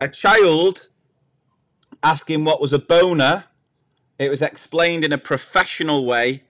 A 0.00 0.08
child 0.08 0.88
asking 2.02 2.44
what 2.44 2.60
was 2.60 2.74
a 2.74 2.78
boner. 2.78 3.44
It 4.18 4.28
was 4.28 4.42
explained 4.42 5.04
in 5.04 5.12
a 5.12 5.18
professional 5.18 6.04
way. 6.04 6.42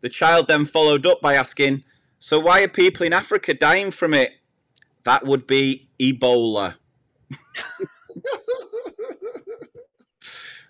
The 0.00 0.08
child 0.08 0.46
then 0.48 0.64
followed 0.64 1.06
up 1.06 1.20
by 1.20 1.34
asking, 1.34 1.82
So 2.18 2.38
why 2.38 2.62
are 2.62 2.68
people 2.68 3.04
in 3.04 3.12
Africa 3.12 3.54
dying 3.54 3.90
from 3.90 4.14
it? 4.14 4.32
That 5.04 5.26
would 5.26 5.48
be 5.48 5.88
Ebola. 5.98 6.76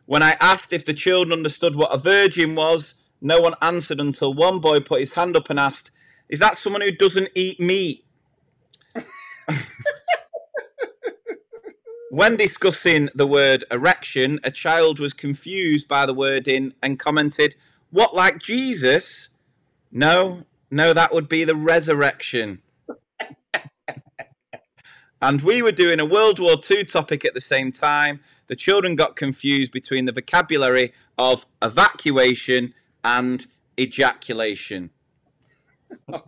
when 0.06 0.22
I 0.22 0.36
asked 0.40 0.72
if 0.72 0.86
the 0.86 0.94
children 0.94 1.32
understood 1.32 1.76
what 1.76 1.94
a 1.94 1.98
virgin 1.98 2.54
was, 2.54 3.01
no 3.22 3.40
one 3.40 3.54
answered 3.62 4.00
until 4.00 4.34
one 4.34 4.58
boy 4.58 4.80
put 4.80 5.00
his 5.00 5.14
hand 5.14 5.36
up 5.36 5.48
and 5.48 5.58
asked, 5.58 5.92
Is 6.28 6.40
that 6.40 6.56
someone 6.56 6.82
who 6.82 6.90
doesn't 6.90 7.28
eat 7.36 7.60
meat? 7.60 8.04
when 12.10 12.36
discussing 12.36 13.08
the 13.14 13.26
word 13.26 13.64
erection, 13.70 14.40
a 14.42 14.50
child 14.50 14.98
was 14.98 15.12
confused 15.12 15.86
by 15.86 16.04
the 16.04 16.12
wording 16.12 16.74
and 16.82 16.98
commented, 16.98 17.54
What, 17.90 18.12
like 18.12 18.40
Jesus? 18.40 19.30
No, 19.92 20.42
no, 20.68 20.92
that 20.92 21.14
would 21.14 21.28
be 21.28 21.44
the 21.44 21.54
resurrection. 21.54 22.60
and 25.22 25.42
we 25.42 25.62
were 25.62 25.70
doing 25.70 26.00
a 26.00 26.04
World 26.04 26.40
War 26.40 26.56
II 26.68 26.84
topic 26.84 27.24
at 27.24 27.34
the 27.34 27.40
same 27.40 27.70
time. 27.70 28.18
The 28.48 28.56
children 28.56 28.96
got 28.96 29.14
confused 29.14 29.70
between 29.70 30.06
the 30.06 30.12
vocabulary 30.12 30.92
of 31.16 31.46
evacuation 31.62 32.74
and 33.04 33.46
ejaculation. 33.78 34.90
and 36.12 36.22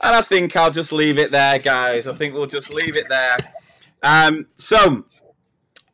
I 0.00 0.20
think 0.22 0.56
I'll 0.56 0.70
just 0.70 0.92
leave 0.92 1.18
it 1.18 1.32
there, 1.32 1.58
guys. 1.58 2.06
I 2.06 2.14
think 2.14 2.34
we'll 2.34 2.46
just 2.46 2.72
leave 2.72 2.96
it 2.96 3.08
there. 3.08 3.36
Um, 4.02 4.46
so, 4.56 5.04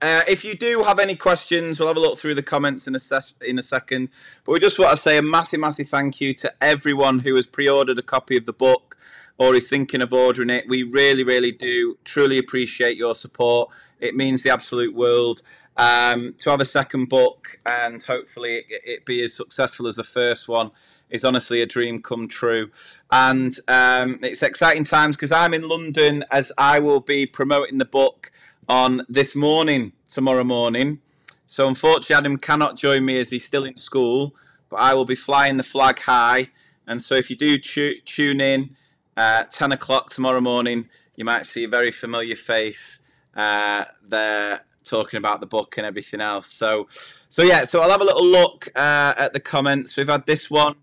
uh, 0.03 0.23
if 0.29 0.45
you 0.45 0.55
do 0.55 0.83
have 0.85 0.99
any 0.99 1.15
questions, 1.15 1.79
we'll 1.79 1.89
have 1.89 1.97
a 1.97 2.01
look 2.01 2.19
through 2.19 2.35
the 2.35 2.43
comments 2.43 2.89
in 2.89 2.95
a 2.95 2.99
ses- 2.99 3.35
in 3.41 3.59
a 3.59 3.63
second. 3.63 4.09
But 4.45 4.53
we 4.53 4.61
just 4.61 4.79
want 4.79 4.97
to 4.97 5.01
say 5.01 5.17
a 5.17 5.23
massive, 5.23 5.61
massive 5.61 5.89
thank 5.89 6.21
you 6.21 6.35
to 6.35 6.53
everyone 6.61 7.21
who 7.21 7.37
has 7.37 7.47
pre-ordered 7.47 7.99
a 7.99 8.03
copy 8.03 8.37
of 8.37 8.45
the 8.45 8.53
book 8.53 8.97
or 9.39 9.55
is 9.55 9.69
thinking 9.69 10.03
of 10.03 10.13
ordering 10.13 10.51
it. 10.51 10.69
We 10.69 10.83
really, 10.83 11.23
really 11.25 11.53
do 11.53 11.99
truly 12.05 12.39
appreciate 12.39 12.97
your 12.97 13.15
support. 13.15 13.71
It 14.01 14.17
means 14.17 14.43
the 14.43 14.51
absolute 14.51 14.95
world 14.95 15.43
um, 15.77 16.35
to 16.39 16.51
have 16.51 16.61
a 16.61 16.65
second 16.65 17.07
book 17.07 17.59
and 17.65 18.03
hopefully 18.03 18.65
it, 18.69 18.83
it, 18.85 19.05
be 19.07 19.23
as 19.23 19.35
successful 19.35 19.87
as 19.87 19.97
the 19.97 20.05
first 20.05 20.49
one 20.49 20.71
is 21.11 21.25
honestly 21.25 21.61
a 21.63 21.67
dream 21.67 22.01
come 22.01 22.29
true. 22.29 22.71
And 23.11 23.57
um, 23.69 24.19
it's 24.23 24.43
exciting 24.43 24.85
times 24.85 25.17
because 25.17 25.33
I'm 25.33 25.55
in 25.55 25.69
London 25.69 26.25
as 26.31 26.53
I 26.57 26.79
will 26.79 27.01
be 27.01 27.27
promoting 27.27 27.79
the 27.79 27.85
book 27.85 28.33
on 28.69 29.03
this 29.09 29.35
morning, 29.35 29.93
tomorrow 30.09 30.45
morning. 30.45 31.01
So 31.47 31.69
unfortunately, 31.69 32.17
Adam 32.17 32.39
cannot 32.39 32.77
join 32.77 33.05
me 33.05 33.19
as 33.19 33.31
he's 33.31 33.45
still 33.45 33.65
in 33.65 33.77
school, 33.77 34.35
but 34.71 34.77
I 34.77 34.95
will 34.95 35.05
be 35.05 35.15
flying 35.15 35.59
the 35.59 35.63
flag 35.63 35.99
high. 36.01 36.49
And 36.87 37.01
so 37.01 37.15
if 37.15 37.29
you 37.29 37.37
do 37.37 37.59
tu- 37.59 38.01
tune 38.07 38.41
in 38.41 38.75
uh, 39.17 39.45
10 39.45 39.73
o'clock 39.73 40.11
tomorrow 40.11 40.41
morning, 40.41 40.89
you 41.17 41.25
might 41.25 41.45
see 41.45 41.65
a 41.65 41.69
very 41.69 41.91
familiar 41.91 42.37
face 42.37 43.01
uh, 43.35 43.85
there 44.03 44.63
talking 44.85 45.19
about 45.19 45.41
the 45.41 45.47
book 45.47 45.77
and 45.77 45.87
everything 45.87 46.21
else. 46.21 46.47
So, 46.47 46.89
so 47.29 47.43
yeah, 47.43 47.65
so 47.65 47.81
I'll 47.83 47.91
have 47.91 48.01
a 48.01 48.05
little 48.05 48.25
look 48.25 48.69
uh, 48.75 49.15
at 49.17 49.33
the 49.33 49.41
comments. 49.41 49.97
We've 49.97 50.09
had 50.09 50.27
this 50.27 50.51
one. 50.51 50.77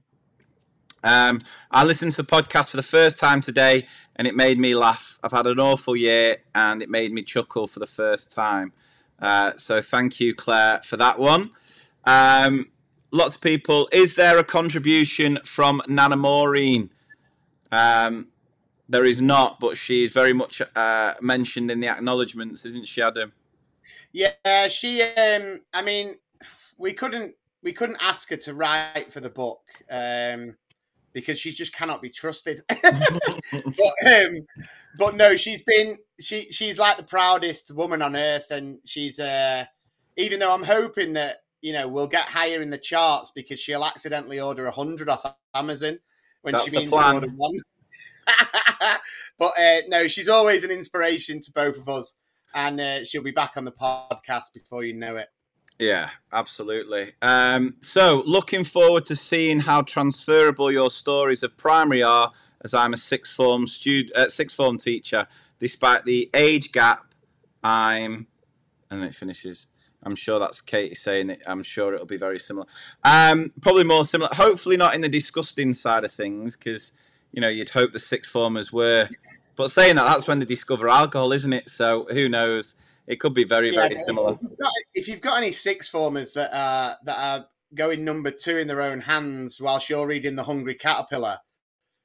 Um, 1.04 1.40
I 1.72 1.84
listened 1.84 2.12
to 2.14 2.24
the 2.24 2.28
podcast 2.28 2.70
for 2.70 2.78
the 2.78 2.84
first 2.84 3.18
time 3.18 3.42
today, 3.42 3.88
and 4.16 4.28
it 4.28 4.36
made 4.36 4.60
me 4.60 4.76
laugh. 4.76 5.18
I've 5.24 5.32
had 5.32 5.48
an 5.48 5.60
awful 5.60 5.96
year, 5.96 6.38
and 6.54 6.82
it 6.82 6.90
made 6.90 7.14
me 7.14 7.24
chuckle 7.24 7.68
for 7.68 7.80
the 7.80 7.88
first 7.88 8.32
time. 8.32 8.74
Uh, 9.22 9.54
so, 9.58 9.82
thank 9.82 10.20
you, 10.20 10.34
Claire, 10.34 10.82
for 10.84 10.98
that 10.98 11.20
one. 11.20 11.52
Um, 12.06 12.70
lots 13.12 13.36
of 13.36 13.42
people. 13.42 13.90
Is 13.92 14.16
there 14.16 14.38
a 14.38 14.44
contribution 14.44 15.40
from 15.44 15.82
Nana 15.88 16.16
Maureen? 16.16 16.90
Um, 17.72 18.28
there 18.88 19.06
is 19.06 19.22
not, 19.22 19.60
but 19.60 19.78
she 19.78 20.04
is 20.04 20.14
very 20.14 20.34
much 20.34 20.62
uh, 20.76 21.14
mentioned 21.22 21.70
in 21.70 21.80
the 21.80 21.88
acknowledgements, 21.88 22.66
isn't 22.66 22.88
she, 22.88 23.02
Adam? 23.02 23.32
Yeah, 24.12 24.68
she. 24.68 25.02
Um, 25.02 25.62
I 25.74 25.82
mean, 25.82 26.16
we 26.78 26.94
couldn't 26.94 27.36
we 27.62 27.74
couldn't 27.74 27.98
ask 28.02 28.30
her 28.30 28.38
to 28.38 28.54
write 28.54 29.12
for 29.12 29.20
the 29.20 29.30
book 29.30 29.62
um, 29.92 30.56
because 31.14 31.40
she 31.40 31.52
just 31.52 31.74
cannot 31.74 32.02
be 32.02 32.10
trusted. 32.10 32.64
but, 32.68 33.94
um, 34.06 34.46
but 34.98 35.16
no, 35.16 35.36
she's 35.36 35.62
been 35.64 35.98
she 36.20 36.42
she's 36.52 36.80
like 36.80 36.98
the 36.98 37.04
proudest 37.04 37.72
woman 37.72 38.02
on 38.02 38.16
earth, 38.16 38.52
and 38.52 38.80
she's 38.86 39.20
uh, 39.20 39.66
even 40.18 40.40
though 40.40 40.54
I'm 40.54 40.64
hoping 40.64 41.14
that 41.14 41.44
you 41.62 41.74
know 41.74 41.88
we'll 41.88 42.08
get 42.08 42.28
higher 42.28 42.62
in 42.62 42.70
the 42.70 42.78
charts 42.78 43.32
because 43.32 43.60
she'll 43.60 43.86
accidentally 43.86 44.40
order 44.40 44.66
a 44.66 44.72
hundred 44.72 45.10
off 45.10 45.26
Amazon 45.54 46.00
when 46.42 46.54
That's 46.54 46.70
she 46.70 46.78
means 46.78 46.92
to 46.92 47.14
order 47.14 47.28
one. 47.36 47.60
but 49.40 49.60
uh, 49.60 49.82
no, 49.88 50.08
she's 50.08 50.30
always 50.30 50.64
an 50.64 50.72
inspiration 50.72 51.40
to 51.42 51.52
both 51.52 51.78
of 51.78 51.90
us 51.90 52.16
and 52.54 52.80
uh, 52.80 53.04
she'll 53.04 53.24
be 53.24 53.32
back 53.32 53.54
on 53.58 53.66
the 53.66 53.72
podcast 53.72 54.54
before 54.54 54.84
you 54.84 54.94
know 54.94 55.18
it. 55.18 55.30
Yeah, 55.80 56.10
absolutely. 56.34 57.14
Um, 57.22 57.76
so, 57.80 58.22
looking 58.26 58.66
forward 58.66 59.06
to 59.06 59.16
seeing 59.16 59.62
how 59.62 59.82
transferable 59.82 60.72
your 60.72 60.92
stories 60.92 61.42
of 61.42 61.56
primary 61.56 62.04
are, 62.04 62.32
as 62.66 62.74
I'm 62.74 62.94
a 62.94 62.98
sixth 62.98 63.34
form 63.34 63.66
student, 63.66 64.16
uh, 64.16 64.28
sixth 64.28 64.56
form 64.56 64.78
teacher. 64.78 65.26
Despite 65.58 66.06
the 66.06 66.30
age 66.34 66.72
gap, 66.74 67.14
I'm, 67.64 68.28
and 68.92 69.04
it 69.04 69.14
finishes. 69.14 69.68
I'm 70.04 70.16
sure 70.16 70.40
that's 70.40 70.62
Katie 70.62 70.96
saying 70.96 71.30
it. 71.30 71.44
I'm 71.46 71.64
sure 71.64 71.94
it'll 71.94 72.06
be 72.06 72.18
very 72.18 72.40
similar. 72.40 72.66
Um, 73.04 73.52
probably 73.62 73.84
more 73.84 74.06
similar. 74.06 74.30
Hopefully, 74.34 74.78
not 74.78 74.96
in 74.96 75.02
the 75.02 75.10
disgusting 75.10 75.74
side 75.74 76.04
of 76.04 76.12
things, 76.12 76.58
because 76.58 76.92
you 77.32 77.42
know 77.42 77.50
you'd 77.50 77.70
hope 77.70 77.94
the 77.94 78.00
sixth 78.00 78.32
formers 78.32 78.74
were 78.74 79.10
but 79.60 79.70
saying 79.70 79.98
that, 79.98 80.06
that's 80.06 80.26
when 80.26 80.40
they 80.40 80.46
discover 80.46 80.88
alcohol, 80.88 81.34
isn't 81.34 81.52
it? 81.52 81.70
So 81.70 82.08
who 82.10 82.30
knows? 82.30 82.78
It 83.08 83.20
could 83.20 83.34
be 83.34 83.44
very, 83.44 83.72
yeah, 83.72 83.82
very 83.82 83.96
similar. 83.96 84.36
If 84.36 84.40
you've, 84.42 84.58
got, 84.58 84.72
if 84.94 85.08
you've 85.10 85.22
got 85.22 85.38
any 85.38 85.52
six 85.52 85.90
formers 85.90 86.32
that 86.32 86.56
are 86.58 86.96
that 87.04 87.18
are 87.20 87.46
going 87.76 88.06
number 88.06 88.32
two 88.32 88.56
in 88.56 88.70
their 88.70 88.82
own 88.82 89.02
hands 89.02 89.60
whilst 89.60 89.90
you're 89.90 90.08
reading 90.08 90.38
The 90.38 90.46
Hungry 90.46 90.76
Caterpillar, 90.76 91.40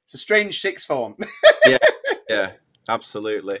it's 0.03 0.15
a 0.15 0.17
strange 0.17 0.59
six 0.59 0.85
form. 0.85 1.15
yeah, 1.65 1.77
yeah, 2.29 2.51
absolutely. 2.89 3.59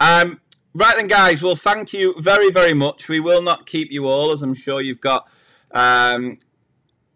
Um, 0.00 0.40
right 0.74 0.96
then, 0.96 1.06
guys. 1.06 1.40
Well, 1.40 1.54
thank 1.54 1.92
you 1.92 2.16
very, 2.18 2.50
very 2.50 2.74
much. 2.74 3.08
We 3.08 3.20
will 3.20 3.42
not 3.42 3.64
keep 3.64 3.92
you 3.92 4.08
all, 4.08 4.32
as 4.32 4.42
I'm 4.42 4.54
sure 4.54 4.80
you've 4.80 5.00
got 5.00 5.28
um, 5.70 6.38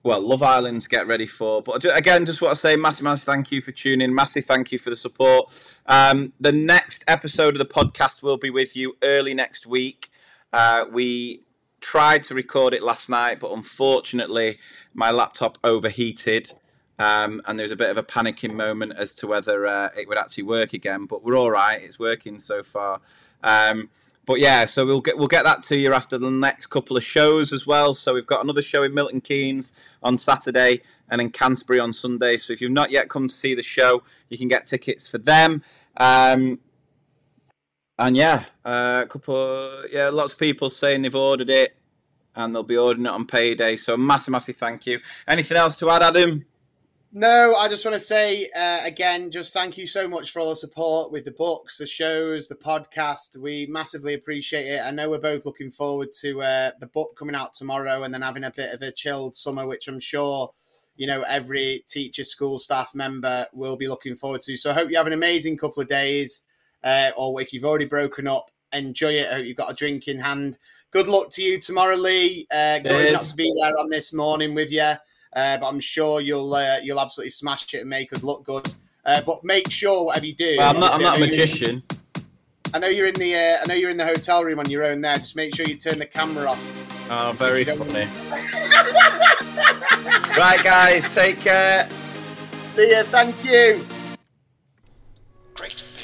well, 0.02 0.20
Love 0.20 0.42
Island's 0.42 0.86
get 0.86 1.06
ready 1.06 1.26
for. 1.26 1.62
But 1.62 1.84
again, 1.84 2.24
just 2.24 2.40
want 2.40 2.54
to 2.54 2.60
say 2.60 2.76
massive, 2.76 3.04
massive 3.04 3.24
thank 3.24 3.52
you 3.52 3.60
for 3.60 3.72
tuning. 3.72 4.14
Massive 4.14 4.44
thank 4.44 4.72
you 4.72 4.78
for 4.78 4.90
the 4.90 4.96
support. 4.96 5.74
Um, 5.86 6.32
the 6.40 6.52
next 6.52 7.04
episode 7.06 7.54
of 7.54 7.58
the 7.58 7.66
podcast 7.66 8.22
will 8.22 8.38
be 8.38 8.50
with 8.50 8.76
you 8.76 8.96
early 9.02 9.34
next 9.34 9.66
week. 9.66 10.08
Uh, 10.52 10.86
we 10.90 11.42
tried 11.80 12.22
to 12.24 12.34
record 12.34 12.72
it 12.72 12.82
last 12.82 13.10
night, 13.10 13.40
but 13.40 13.52
unfortunately, 13.52 14.58
my 14.94 15.10
laptop 15.10 15.58
overheated. 15.64 16.52
Um, 16.98 17.40
and 17.46 17.58
there 17.58 17.64
was 17.64 17.72
a 17.72 17.76
bit 17.76 17.90
of 17.90 17.96
a 17.96 18.02
panicking 18.02 18.54
moment 18.54 18.92
as 18.96 19.14
to 19.16 19.26
whether 19.26 19.66
uh, 19.66 19.88
it 19.96 20.06
would 20.08 20.18
actually 20.18 20.44
work 20.44 20.72
again. 20.72 21.06
But 21.06 21.22
we're 21.24 21.36
all 21.36 21.50
right; 21.50 21.80
it's 21.82 21.98
working 21.98 22.38
so 22.38 22.62
far. 22.62 23.00
Um, 23.42 23.90
but 24.26 24.38
yeah, 24.38 24.66
so 24.66 24.87
we'll 24.87 25.00
get 25.00 25.18
we'll 25.18 25.28
get 25.28 25.44
that 25.44 25.62
to 25.64 25.76
you 25.76 25.92
after 25.92 26.18
the 26.18 26.30
next 26.30 26.66
couple 26.66 26.96
of 26.96 27.04
shows 27.04 27.52
as 27.52 27.66
well. 27.66 27.94
So 27.94 28.14
we've 28.14 28.26
got 28.26 28.44
another 28.44 28.62
show 28.62 28.83
in 28.83 28.94
Milton 28.94 29.20
Keynes 29.20 29.72
on 30.02 30.18
Saturday 30.18 30.80
and 31.11 31.20
in 31.20 31.30
Canterbury 31.30 31.80
on 31.80 31.92
Sunday. 31.92 32.37
So 32.37 32.52
if 32.52 32.61
you've 32.61 32.70
not 32.70 32.90
yet 32.90 33.09
come 33.09 33.28
to 33.28 33.35
see 33.35 33.54
the 33.54 33.62
show, 33.62 34.02
you 34.28 34.38
can 34.38 34.48
get 34.48 34.66
tickets 34.66 35.09
for 35.09 35.18
them. 35.18 35.62
Um, 35.96 36.61
and 37.98 38.16
yeah, 38.16 38.44
uh, 38.64 39.02
a 39.04 39.06
couple, 39.06 39.85
yeah, 39.92 40.09
lots 40.09 40.33
of 40.33 40.38
people 40.38 40.70
saying 40.70 41.02
they've 41.02 41.14
ordered 41.14 41.50
it 41.50 41.76
and 42.35 42.54
they'll 42.54 42.62
be 42.62 42.76
ordering 42.76 43.06
it 43.06 43.11
on 43.11 43.26
payday. 43.26 43.76
So 43.76 43.96
massive, 43.96 44.33
massive 44.33 44.56
thank 44.56 44.87
you. 44.87 45.00
Anything 45.28 45.56
else 45.56 45.78
to 45.80 45.90
add, 45.90 46.02
Adam? 46.02 46.46
No, 47.12 47.56
I 47.56 47.68
just 47.68 47.84
want 47.84 47.94
to 47.94 48.00
say 48.00 48.48
uh, 48.56 48.82
again, 48.84 49.32
just 49.32 49.52
thank 49.52 49.76
you 49.76 49.84
so 49.84 50.06
much 50.06 50.30
for 50.30 50.38
all 50.38 50.50
the 50.50 50.56
support 50.56 51.10
with 51.10 51.24
the 51.24 51.32
books, 51.32 51.76
the 51.76 51.86
shows, 51.86 52.46
the 52.46 52.54
podcast. 52.54 53.36
We 53.36 53.66
massively 53.66 54.14
appreciate 54.14 54.66
it. 54.66 54.80
I 54.80 54.92
know 54.92 55.10
we're 55.10 55.18
both 55.18 55.44
looking 55.44 55.72
forward 55.72 56.12
to 56.20 56.40
uh, 56.40 56.70
the 56.78 56.86
book 56.86 57.16
coming 57.18 57.34
out 57.34 57.52
tomorrow 57.52 58.04
and 58.04 58.14
then 58.14 58.22
having 58.22 58.44
a 58.44 58.52
bit 58.52 58.72
of 58.72 58.82
a 58.82 58.92
chilled 58.92 59.34
summer, 59.34 59.66
which 59.66 59.88
I'm 59.88 59.98
sure 59.98 60.52
you 60.94 61.08
know 61.08 61.22
every 61.22 61.82
teacher, 61.88 62.22
school 62.22 62.58
staff 62.58 62.94
member 62.94 63.44
will 63.52 63.76
be 63.76 63.88
looking 63.88 64.14
forward 64.14 64.42
to. 64.42 64.56
So 64.56 64.70
I 64.70 64.74
hope 64.74 64.88
you 64.88 64.96
have 64.96 65.08
an 65.08 65.12
amazing 65.12 65.56
couple 65.56 65.82
of 65.82 65.88
days, 65.88 66.44
uh, 66.84 67.10
or 67.16 67.40
if 67.40 67.52
you've 67.52 67.64
already 67.64 67.86
broken 67.86 68.28
up, 68.28 68.52
enjoy 68.72 69.14
it. 69.14 69.26
I 69.26 69.34
hope 69.34 69.46
you've 69.46 69.56
got 69.56 69.72
a 69.72 69.74
drink 69.74 70.06
in 70.06 70.20
hand. 70.20 70.58
Good 70.92 71.08
luck 71.08 71.30
to 71.32 71.42
you 71.42 71.58
tomorrow, 71.58 71.96
Lee. 71.96 72.46
Uh, 72.52 72.78
good 72.78 73.12
not 73.12 73.22
to 73.22 73.34
be 73.34 73.52
there 73.60 73.76
on 73.76 73.90
this 73.90 74.12
morning 74.12 74.54
with 74.54 74.70
you. 74.70 74.92
Uh, 75.32 75.58
but 75.58 75.68
I'm 75.68 75.80
sure 75.80 76.20
you'll 76.20 76.54
uh, 76.54 76.78
you'll 76.82 77.00
absolutely 77.00 77.30
smash 77.30 77.72
it 77.74 77.80
and 77.80 77.90
make 77.90 78.12
us 78.12 78.22
look 78.22 78.44
good. 78.44 78.68
Uh, 79.04 79.20
but 79.24 79.42
make 79.44 79.70
sure 79.70 80.04
whatever 80.04 80.26
you 80.26 80.34
do. 80.34 80.56
Well, 80.58 80.74
I'm 80.74 80.80
not. 80.80 80.92
I'm 80.92 81.02
not 81.02 81.16
a 81.16 81.20
magician. 81.20 81.82
I 82.72 82.78
know 82.78 82.88
you're 82.88 83.06
in 83.06 83.14
the. 83.14 83.34
Uh, 83.34 83.58
I 83.60 83.64
know 83.68 83.74
you're 83.74 83.90
in 83.90 83.96
the 83.96 84.04
hotel 84.04 84.44
room 84.44 84.58
on 84.58 84.68
your 84.70 84.84
own 84.84 85.00
there. 85.00 85.14
Just 85.14 85.36
make 85.36 85.54
sure 85.54 85.66
you 85.66 85.76
turn 85.76 85.98
the 85.98 86.06
camera 86.06 86.50
off. 86.50 87.10
Oh, 87.10 87.32
very 87.32 87.64
funny. 87.64 88.06
right, 90.38 90.62
guys, 90.62 91.12
take 91.12 91.40
care. 91.40 91.88
See 92.64 92.88
you. 92.90 93.02
Thank 93.04 93.44
you. 93.44 93.84
Great 95.54 95.74
Big 95.76 95.82
Owl. 95.82 95.99